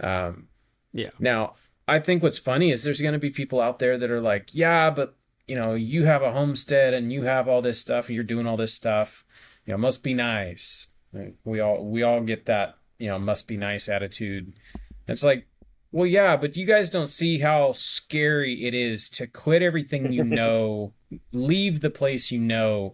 [0.00, 0.48] Um,
[0.92, 1.10] yeah.
[1.18, 1.54] Now,
[1.86, 4.50] I think what's funny is there's going to be people out there that are like,
[4.52, 5.16] yeah, but
[5.46, 8.46] you know, you have a homestead and you have all this stuff and you're doing
[8.46, 9.24] all this stuff.
[9.64, 10.88] You know, must be nice.
[11.44, 14.52] We all we all get that, you know, must be nice attitude.
[15.08, 15.47] It's like,
[15.90, 20.24] well, yeah, but you guys don't see how scary it is to quit everything you
[20.40, 20.92] know,
[21.32, 22.92] leave the place you know,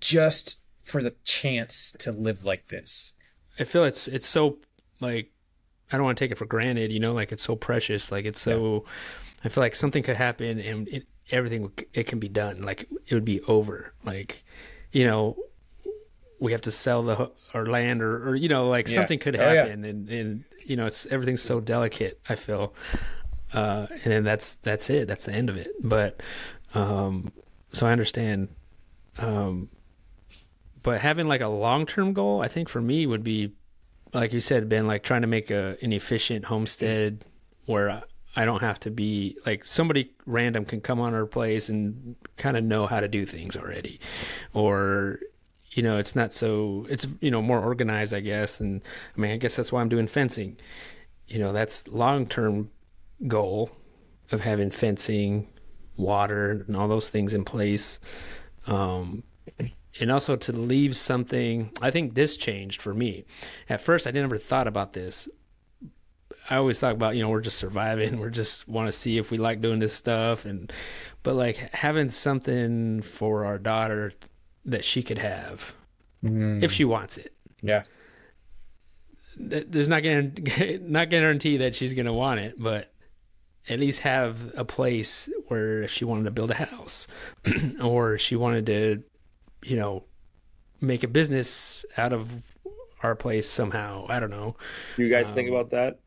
[0.00, 3.14] just for the chance to live like this.
[3.58, 4.58] I feel it's it's so
[5.00, 5.30] like
[5.92, 8.24] I don't want to take it for granted, you know, like it's so precious, like
[8.24, 8.84] it's so.
[8.84, 8.90] Yeah.
[9.42, 13.14] I feel like something could happen and it, everything it can be done, like it
[13.14, 14.44] would be over, like
[14.92, 15.36] you know,
[16.40, 18.96] we have to sell the our land or, or you know, like yeah.
[18.96, 19.90] something could happen, oh, yeah.
[19.90, 22.20] and and you know, it's everything's so delicate.
[22.28, 22.74] I feel,
[23.52, 25.70] uh, and then that's that's it, that's the end of it.
[25.82, 26.22] But
[26.74, 27.32] um,
[27.72, 28.48] so I understand
[29.18, 29.68] um,
[30.82, 33.52] but having like a long term goal, I think for me would be,
[34.12, 37.24] like you said, Ben, like trying to make a an efficient homestead
[37.66, 38.02] where
[38.34, 42.56] I don't have to be like somebody random can come on our place and kind
[42.56, 44.00] of know how to do things already,
[44.54, 45.20] or
[45.72, 48.60] you know, it's not so it's you know more organized, I guess.
[48.60, 48.80] And
[49.16, 50.56] I mean, I guess that's why I'm doing fencing.
[51.28, 52.70] You know, that's long term
[53.26, 53.70] goal
[54.32, 55.48] of having fencing,
[55.96, 58.00] water, and all those things in place.
[58.66, 59.22] Um,
[59.98, 63.24] and also to leave something i think this changed for me
[63.68, 65.28] at first i never thought about this
[66.48, 69.30] i always thought about you know we're just surviving we're just want to see if
[69.30, 70.72] we like doing this stuff and
[71.22, 74.12] but like having something for our daughter
[74.64, 75.74] that she could have
[76.24, 76.62] mm.
[76.62, 77.32] if she wants it
[77.62, 77.82] yeah
[79.36, 80.30] there's not gonna
[80.80, 82.92] not guarantee that she's gonna want it but
[83.68, 87.06] at least have a place where if she wanted to build a house
[87.82, 89.02] or she wanted to
[89.62, 90.04] you know,
[90.80, 92.30] make a business out of
[93.02, 94.06] our place somehow.
[94.08, 94.56] I don't know.
[94.96, 96.00] Do you guys um, think about that?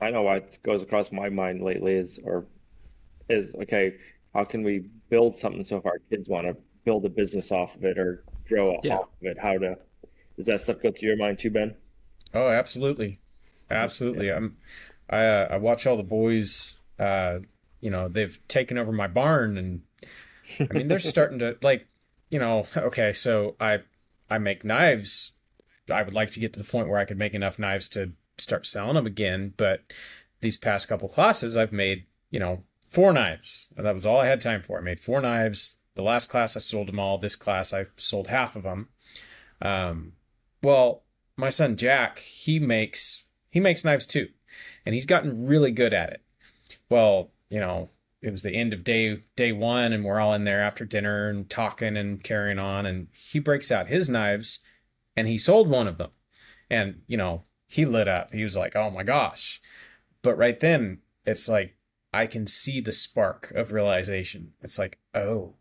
[0.00, 2.46] I know what goes across my mind lately is, or
[3.28, 3.96] is okay.
[4.34, 7.74] How can we build something so if our kids want to build a business off
[7.76, 8.96] of it or grow yeah.
[8.96, 9.38] off of it?
[9.38, 9.78] How to?
[10.36, 11.74] Does that stuff go through your mind too, Ben?
[12.32, 13.20] Oh, absolutely,
[13.70, 14.28] absolutely.
[14.28, 14.36] Yeah.
[14.36, 14.56] I'm.
[15.08, 16.76] I uh, I watch all the boys.
[16.98, 17.40] Uh,
[17.80, 19.82] you know, they've taken over my barn, and
[20.60, 21.86] I mean, they're starting to like
[22.30, 23.80] you know, okay, so I
[24.30, 25.32] I make knives.
[25.92, 28.12] I would like to get to the point where I could make enough knives to
[28.38, 29.82] start selling them again, but
[30.40, 33.68] these past couple classes I've made, you know, four knives.
[33.76, 34.78] That was all I had time for.
[34.78, 35.76] I made four knives.
[35.94, 37.18] The last class I sold them all.
[37.18, 38.88] This class I sold half of them.
[39.60, 40.12] Um,
[40.62, 41.02] well,
[41.36, 44.28] my son Jack, he makes he makes knives too,
[44.86, 46.22] and he's gotten really good at it.
[46.88, 47.90] Well, you know,
[48.22, 51.28] it was the end of day day one and we're all in there after dinner
[51.28, 54.60] and talking and carrying on and he breaks out his knives
[55.16, 56.10] and he sold one of them
[56.68, 59.60] and you know he lit up he was like oh my gosh
[60.22, 61.76] but right then it's like
[62.12, 65.54] i can see the spark of realization it's like oh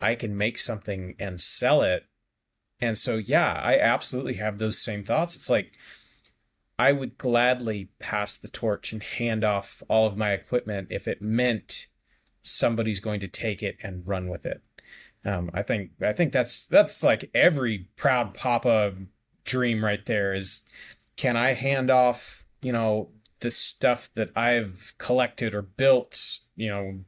[0.00, 2.06] i can make something and sell it
[2.80, 5.72] and so yeah i absolutely have those same thoughts it's like
[6.80, 11.20] I would gladly pass the torch and hand off all of my equipment if it
[11.20, 11.88] meant
[12.42, 14.62] somebody's going to take it and run with it.
[15.22, 18.94] Um, I think I think that's that's like every proud papa
[19.44, 20.62] dream right there is
[21.16, 27.00] can I hand off, you know, the stuff that I've collected or built, you know,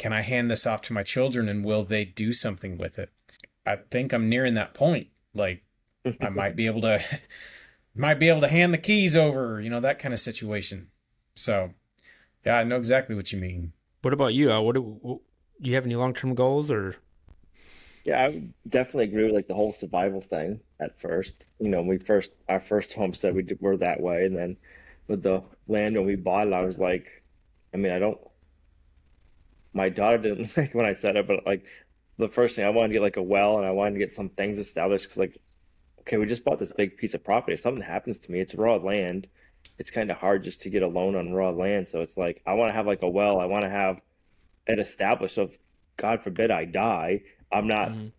[0.00, 3.10] can I hand this off to my children and will they do something with it?
[3.66, 5.08] I think I'm nearing that point.
[5.34, 5.62] Like
[6.22, 7.04] I might be able to
[7.94, 10.88] might be able to hand the keys over, you know, that kind of situation.
[11.36, 11.74] So,
[12.46, 13.74] yeah, I know exactly what you mean.
[14.00, 14.50] What about you?
[14.50, 15.20] Uh, what do, what,
[15.58, 16.96] you have any long term goals or?
[18.04, 21.34] Yeah, I definitely agree with like the whole survival thing at first.
[21.58, 24.56] You know, when we first our first homestead, we were that way, and then
[25.08, 27.22] with the land when we bought it, I was like,
[27.74, 28.18] I mean, I don't.
[29.72, 31.66] My daughter didn't like when I said it, but like
[32.18, 34.14] the first thing I wanted to get like a well, and I wanted to get
[34.14, 35.38] some things established because like,
[36.00, 37.54] okay, we just bought this big piece of property.
[37.54, 39.28] If something happens to me, it's raw land.
[39.78, 41.88] It's kind of hard just to get a loan on raw land.
[41.88, 43.40] So it's like I want to have like a well.
[43.40, 44.00] I want to have
[44.66, 45.36] it established.
[45.36, 45.58] So if
[45.98, 48.12] God forbid I die, I'm not Mhm.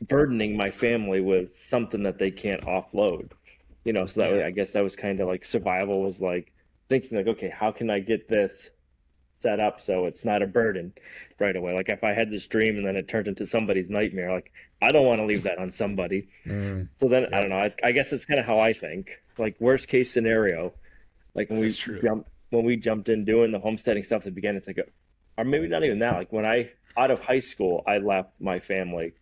[0.00, 3.30] burdening my family with something that they can't offload.
[3.84, 4.32] You know, so that Yeah.
[4.32, 6.52] way I guess that was kind of like survival was like
[6.88, 8.70] thinking like, okay, how can I get this
[9.42, 10.92] set up so it's not a burden
[11.38, 11.74] right away?
[11.74, 14.88] Like if I had this dream and then it turned into somebody's nightmare, like I
[14.88, 16.28] don't want to leave that on somebody.
[16.46, 17.36] Mm, So then Yeah.
[17.36, 17.56] I don't know.
[17.58, 19.10] I, I guess that's kind of how I think.
[19.38, 20.72] Like worst case scenario,
[21.34, 24.30] like when That's we jumped when we jumped in doing the homesteading stuff at the
[24.30, 24.84] beginning, it's like, a,
[25.38, 26.14] or maybe not even that.
[26.16, 29.14] Like when I out of high school, I left my family,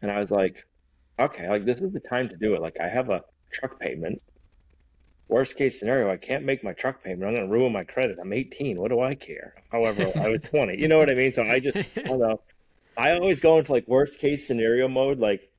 [0.00, 0.66] and I was like,
[1.18, 2.62] okay, like this is the time to do it.
[2.62, 3.22] Like I have a
[3.52, 4.22] truck payment.
[5.28, 7.24] Worst case scenario, I can't make my truck payment.
[7.24, 8.18] I'm going to ruin my credit.
[8.20, 8.78] I'm 18.
[8.80, 9.54] What do I care?
[9.72, 10.78] However, I was 20.
[10.80, 11.32] You know what I mean?
[11.32, 12.40] So I just, I don't know.
[12.96, 15.18] I always go into like worst case scenario mode.
[15.18, 15.50] Like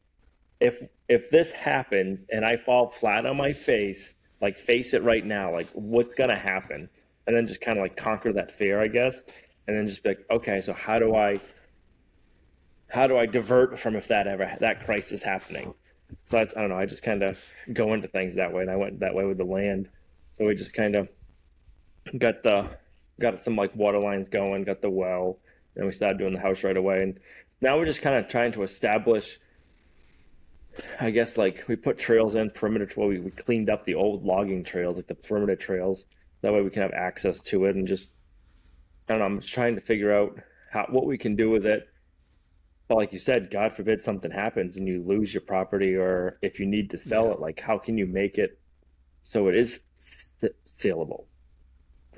[0.59, 5.25] if if this happens and I fall flat on my face, like face it right
[5.25, 6.89] now, like what's gonna happen?
[7.25, 9.21] And then just kind of like conquer that fear, I guess.
[9.67, 11.39] And then just be like, okay, so how do I
[12.89, 15.73] how do I divert from if that ever that crisis happening?
[16.25, 16.77] So I, I don't know.
[16.77, 17.37] I just kind of
[17.73, 19.89] go into things that way, and I went that way with the land.
[20.37, 21.09] So we just kind of
[22.17, 22.69] got the
[23.19, 25.39] got some like water lines going, got the well,
[25.75, 27.03] and we started doing the house right away.
[27.03, 27.19] And
[27.61, 29.39] now we're just kind of trying to establish.
[30.99, 32.87] I guess like we put trails in perimeter.
[32.95, 36.05] Well, we, we cleaned up the old logging trails, like the perimeter trails.
[36.41, 38.11] That way we can have access to it, and just
[39.09, 39.25] I don't know.
[39.25, 40.37] I'm just trying to figure out
[40.71, 41.89] how what we can do with it.
[42.87, 46.59] But like you said, God forbid something happens and you lose your property, or if
[46.59, 47.33] you need to sell Yeah.
[47.33, 48.59] it, like how can you make it
[49.23, 49.81] so it is
[50.65, 51.27] saleable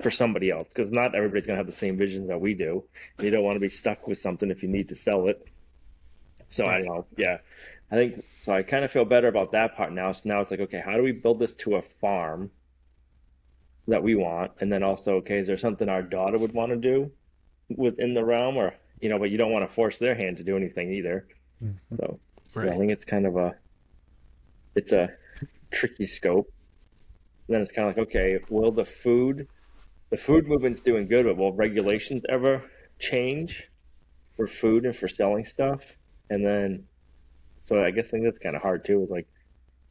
[0.00, 0.68] for somebody else?
[0.68, 2.84] Because not everybody's gonna have the same vision that we do.
[3.18, 5.44] You don't want to be stuck with something if you need to sell it.
[6.50, 7.06] So I don't know.
[7.16, 7.38] Yeah,
[7.90, 8.52] I think so.
[8.52, 10.12] I kind of feel better about that part now.
[10.12, 12.50] So now it's like, okay, how do we build this to a farm
[13.88, 14.52] that we want?
[14.60, 17.10] And then also, okay, is there something our daughter would want to do
[17.68, 20.44] within the realm, or you know, but you don't want to force their hand to
[20.44, 21.26] do anything either.
[21.62, 21.76] Mhm.
[21.96, 22.18] So
[22.56, 23.54] yeah, I think it's kind of a,
[24.74, 25.10] it's a
[25.70, 26.52] tricky scope.
[27.48, 29.48] then it's kind of like, okay, will the food,
[30.10, 32.62] the food movement's doing good, but will regulations ever
[32.98, 33.68] change
[34.36, 35.82] for food and for selling stuff?
[36.28, 36.84] And then,
[37.64, 39.02] so I guess I think that's kind of hard too.
[39.02, 39.26] Is like,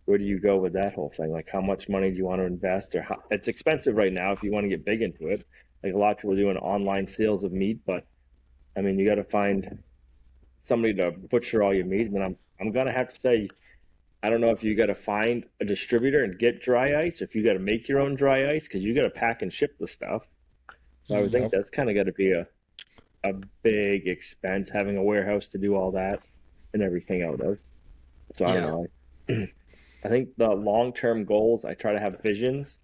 [0.06, 1.32] where do you go with that whole thing?
[1.32, 3.22] Like, how much money do you want to invest, or how?
[3.30, 5.46] It's expensive right now if you want to get big into it.
[5.84, 8.06] Like a lot of people are doing online sales of meat, but
[8.78, 9.84] I mean, you got to find
[10.64, 13.50] somebody to butcher all your meat, and then I'm I'm gonna have to say,
[14.24, 17.26] I don't know if you got to find a distributor and get dry ice, or
[17.26, 19.52] if you got to make your own dry ice because you got to pack and
[19.54, 20.30] ship the stuff.
[21.04, 21.52] So I would think Yep.
[21.52, 22.48] that's kind of got to be a
[23.24, 26.22] a big expense having a warehouse to do all that
[26.74, 27.60] and everything out of.
[28.36, 28.88] So I don't know.
[30.04, 32.80] I think the long term goals, I try to have visions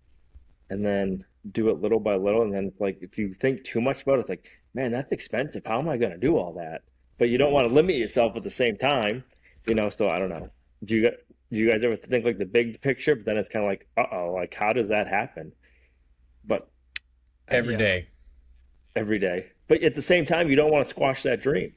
[0.69, 2.41] and then do it little by little.
[2.43, 5.11] And then it's like, if you think too much about it, it's like, man, that's
[5.11, 5.63] expensive.
[5.65, 6.83] How am I going to do all that?
[7.17, 9.23] But you don't want to limit yourself at the same time,
[9.65, 9.89] you know?
[9.89, 10.49] So I don't know.
[10.83, 11.01] Do you,
[11.49, 13.15] do you guys ever think like the big picture?
[13.15, 15.53] But then it's kind of like, uh oh, like how does that happen?
[16.45, 16.69] But
[17.47, 17.79] every Yeah.
[17.79, 18.07] day.
[18.97, 19.47] every day.
[19.67, 21.73] But at the same time, you don't want to squash that dream.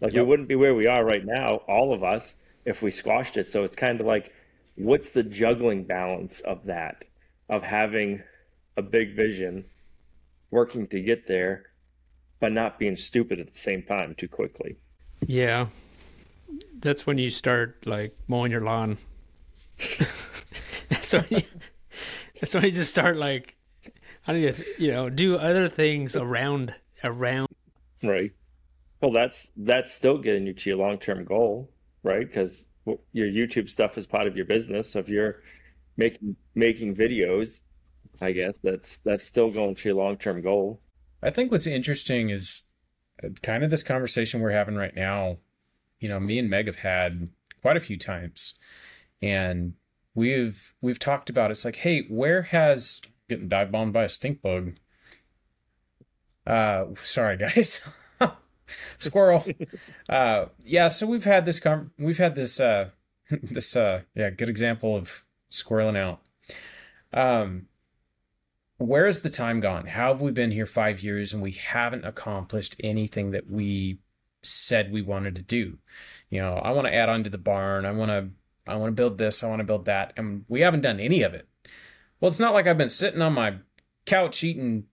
[0.00, 2.34] Like we wouldn't be where we are right now, all of us,
[2.64, 3.50] if we squashed it.
[3.50, 4.32] So it's kind of like,
[4.76, 7.04] what's the juggling balance of that,
[7.48, 8.22] of having
[8.76, 9.64] a big vision,
[10.50, 11.66] working to get there,
[12.40, 14.76] but not being stupid at the same time too quickly.
[15.26, 15.66] Yeah.
[16.78, 18.98] That's when you start like mowing your lawn.
[20.88, 21.42] that's when you,
[22.40, 23.56] that's when you just start like
[24.26, 26.74] I need to you know do other things around
[27.04, 27.48] around
[28.02, 28.32] Right.
[29.00, 31.70] Well, that's that's still getting you to your long term goal,
[32.02, 32.26] right?
[32.26, 32.64] Because
[33.12, 34.90] your YouTube stuff is part of your business.
[34.90, 35.42] So if you're
[35.96, 37.60] making making videos,
[38.20, 40.80] I guess that's that's still going to your long term goal.
[41.26, 42.62] I think what's interesting is
[43.22, 45.38] uh, kind of this conversation we're having right now.
[45.98, 47.30] You know, me and Meg have had
[47.62, 48.54] quite a few times,
[49.20, 49.74] and
[50.14, 54.40] we've we've talked about it's like, hey, where has getting dive bombed by a stink
[54.40, 54.74] bug?
[56.46, 57.84] Uh, sorry guys,
[58.98, 59.44] squirrel.
[60.08, 60.86] uh, yeah.
[60.86, 62.90] So we've had this com- we've had this uh
[63.30, 66.20] this uh yeah good example of squirreling out.
[67.12, 67.66] Um,
[68.78, 69.86] where has the time gone?
[69.86, 74.00] How have we been here five years and we haven't accomplished anything that we
[74.42, 75.78] said we wanted to do?
[76.28, 77.86] You know, I want to add on to the barn.
[77.86, 78.28] I want to,
[78.66, 79.42] I want to build this.
[79.42, 81.48] I want to build that, and we haven't done any of it.
[82.20, 83.56] Well, it's not like I've been sitting on my
[84.04, 84.84] couch eating,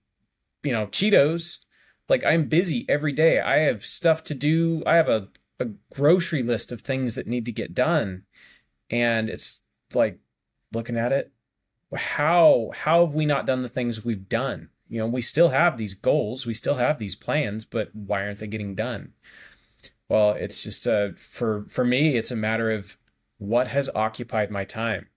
[0.64, 1.66] you know, Cheetos.
[2.08, 3.40] Like I'm busy every day.
[3.40, 4.84] I have stuff to do.
[4.86, 5.30] I have a,
[5.60, 8.24] a grocery list of things that need to get done,
[8.90, 9.64] and it's
[9.94, 10.20] like
[10.72, 11.34] looking at it
[11.96, 14.70] how how have we not done the things we've done?
[14.90, 18.40] You know, we still have these goals, we still have these plans, but why aren't
[18.40, 19.14] they getting done?
[20.10, 22.98] Well, it's just uh, for for me, it's a matter of
[23.38, 25.08] what has occupied my time.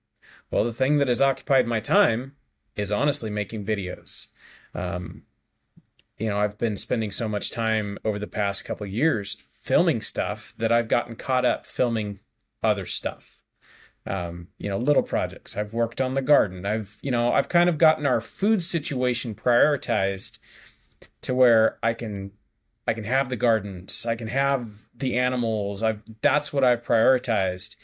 [0.51, 2.37] Well, the thing that has occupied my time
[2.77, 4.29] is honestly making videos.
[4.75, 5.23] Um,
[6.19, 10.55] you know, I've been spending so much time over the past couple years filming stuff
[10.59, 12.21] that I've gotten caught up filming
[12.63, 13.43] other stuff
[14.07, 15.57] um, you know, little projects.
[15.57, 16.65] I've worked on the garden.
[16.65, 20.39] I've, you know, I've kind of gotten our food situation prioritized
[21.23, 22.33] to where I can
[22.89, 25.83] I can have the gardens, I can have the animals.
[25.83, 27.77] I've that's what I've prioritized.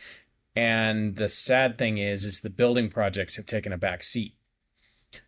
[0.54, 4.34] And the sad thing is is the building projects have taken a back seat.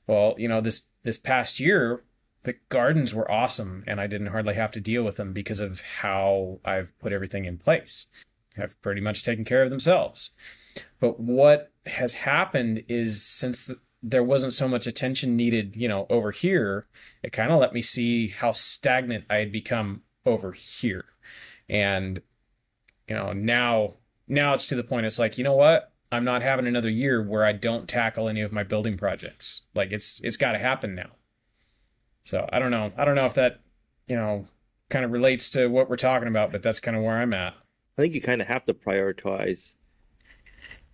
[0.07, 2.05] Well, you know, this this past year
[2.45, 5.81] the gardens were awesome and I didn't hardly have to deal with them because of
[5.81, 8.07] how I've put everything in place.
[8.57, 10.31] I've pretty much taken care of themselves.
[11.01, 13.71] But what has happened is since
[14.03, 16.87] there wasn't so much attention needed, you know, over here,
[17.23, 21.05] it kind of let me see how stagnant I had become over here.
[21.69, 22.21] And
[23.09, 23.95] you know, now
[24.29, 25.93] now it's to the point it's like, you know what?
[26.13, 29.63] I'm not having another year where I don't tackle any of my building projects.
[29.75, 31.11] Like it's it's got to happen now.
[32.25, 32.93] So, I don't know.
[32.97, 33.61] I don't know if that,
[34.07, 34.47] you know,
[34.89, 37.53] kind of relates to what we're talking about, but that's kind of where I'm at.
[37.99, 39.75] I think you kind of have to prioritize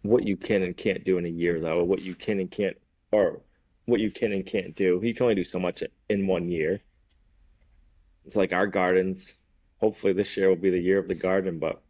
[0.03, 2.77] what you can and can't do in a year though what you can and can't
[3.13, 3.41] or
[3.87, 5.01] what you can and can't do.
[5.03, 6.81] You can only do so much in one year.
[8.25, 9.35] It's like our gardens
[9.79, 11.83] hopefully this year will be the year of the garden but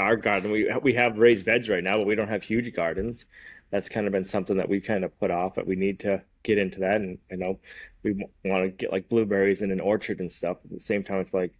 [0.00, 3.24] our garden we we have raised beds right now but we don't have huge gardens.
[3.70, 6.22] That's kind of been something that we kind of put off but we need to
[6.42, 6.96] get into that.
[6.96, 7.58] And you know
[8.02, 8.12] we
[8.44, 10.58] want to get like blueberries in an orchard and stuff.
[10.64, 11.52] At the same time it's like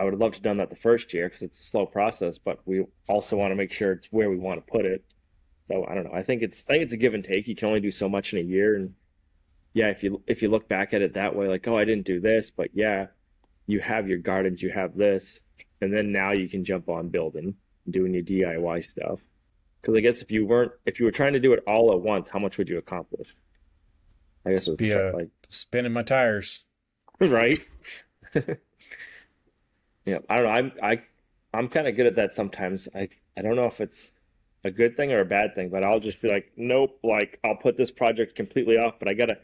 [0.00, 1.84] I would have loved to have done that the first year because it's a slow
[1.84, 5.04] process, but we also want to make sure it's where we want to put it.
[5.68, 6.14] So I don't know.
[6.14, 7.46] I think it's I think it's a give and take.
[7.46, 8.94] You can only do so much in a year, and
[9.74, 12.06] yeah, if you if you look back at it that way, like oh I didn't
[12.06, 13.08] do this, but yeah,
[13.66, 15.38] you have your gardens, you have this,
[15.82, 17.54] and then now you can jump on building,
[17.90, 19.20] doing your DIY stuff.
[19.82, 22.00] Because I guess if you weren't if you were trying to do it all at
[22.00, 23.36] once, how much would you accomplish?
[24.46, 26.64] I guess it's be a, like spinning my tires,
[27.20, 27.60] right?
[30.10, 30.50] Yeah, I don't know.
[30.50, 31.02] I'm I
[31.54, 32.88] I'm kind of good at that sometimes.
[32.94, 34.10] I I don't know if it's
[34.64, 36.98] a good thing or a bad thing, but I'll just be like, nope.
[37.04, 39.38] Like I'll put this project completely off, but I gotta.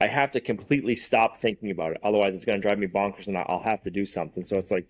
[0.00, 1.98] I have to completely stop thinking about it.
[2.02, 4.44] Otherwise, it's going to drive me bonkers, and I'll have to do something.
[4.44, 4.88] So it's like,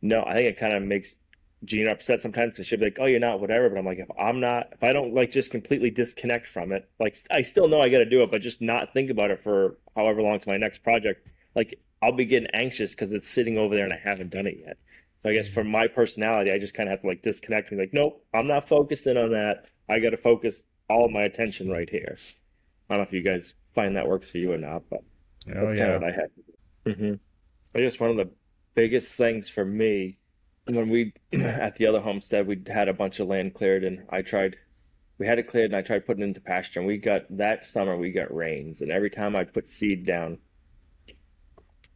[0.00, 1.16] no, I think it kind of makes
[1.64, 4.08] Gina upset sometimes because she'll be like, "Oh, you're not whatever," but I'm like, if
[4.18, 7.80] I'm not, if I don't like just completely disconnect from it, like I still know
[7.80, 10.48] I got to do it, but just not think about it for however long to
[10.48, 13.98] my next project, like I'll be getting anxious because it's sitting over there and I
[14.02, 14.76] haven't done it yet.
[15.22, 17.78] So I guess for my personality, I just kind of have to like disconnect me.
[17.78, 19.64] Like, nope, I'm not focusing on that.
[19.88, 22.18] I got to focus all my attention right here.
[22.90, 25.00] I don't know if you guys find that works for you or not, but
[25.48, 25.78] oh, that's yeah.
[25.78, 26.30] kind of what I had.
[26.94, 27.14] Mm-hmm.
[27.74, 28.30] I guess one of the
[28.74, 30.18] biggest things for me
[30.66, 34.22] when we at the other homestead we had a bunch of land cleared and I
[34.22, 34.56] tried
[35.18, 37.64] we had it cleared and I tried putting it into pasture and we got that
[37.64, 40.38] summer we got rains and every time I put seed down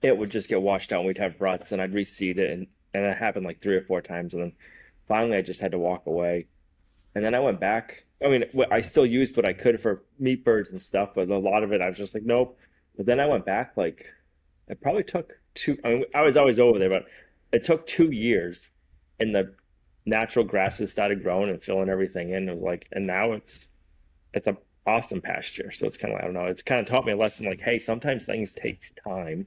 [0.02, 2.66] it would just get washed out and we'd have ruts and I'd reseed it and,
[2.94, 4.52] and it happened like three or four times and then
[5.06, 6.46] finally I just had to walk away.
[7.14, 8.04] And then I went back.
[8.24, 11.38] I mean, I still used what I could for meat birds and stuff, but a
[11.38, 12.58] lot of it I was just like, nope.
[12.96, 14.06] But then I went back like
[14.68, 15.78] it probably took two.
[15.84, 17.06] I, mean, I was always over there, but
[17.52, 18.68] it took two years,
[19.18, 19.54] and the
[20.04, 22.48] natural grasses started growing and filling everything in.
[22.48, 23.68] It was like, and now it's
[24.34, 25.70] it's a awesome pasture.
[25.70, 26.46] So it's kind of I don't know.
[26.46, 29.46] It's kind of taught me a lesson like, hey, sometimes things takes time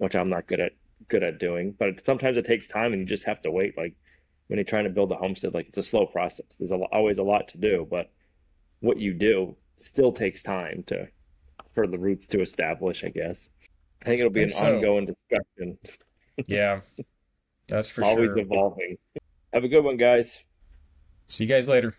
[0.00, 0.72] which I'm not good at
[1.08, 1.74] good at doing.
[1.78, 3.76] But sometimes it takes time, and you just have to wait.
[3.76, 3.94] Like
[4.48, 6.46] when you're trying to build a homestead, like it's a slow process.
[6.58, 8.10] There's a, always a lot to do, but
[8.80, 11.06] what you do still takes time to
[11.74, 13.04] for the roots to establish.
[13.04, 13.50] I guess.
[14.02, 14.76] I think it'll be an so.
[14.76, 15.78] ongoing discussion.
[16.46, 16.80] yeah,
[17.68, 18.30] that's for always sure.
[18.30, 18.96] Always evolving.
[19.52, 20.42] Have a good one, guys.
[21.28, 21.94] See you guys later.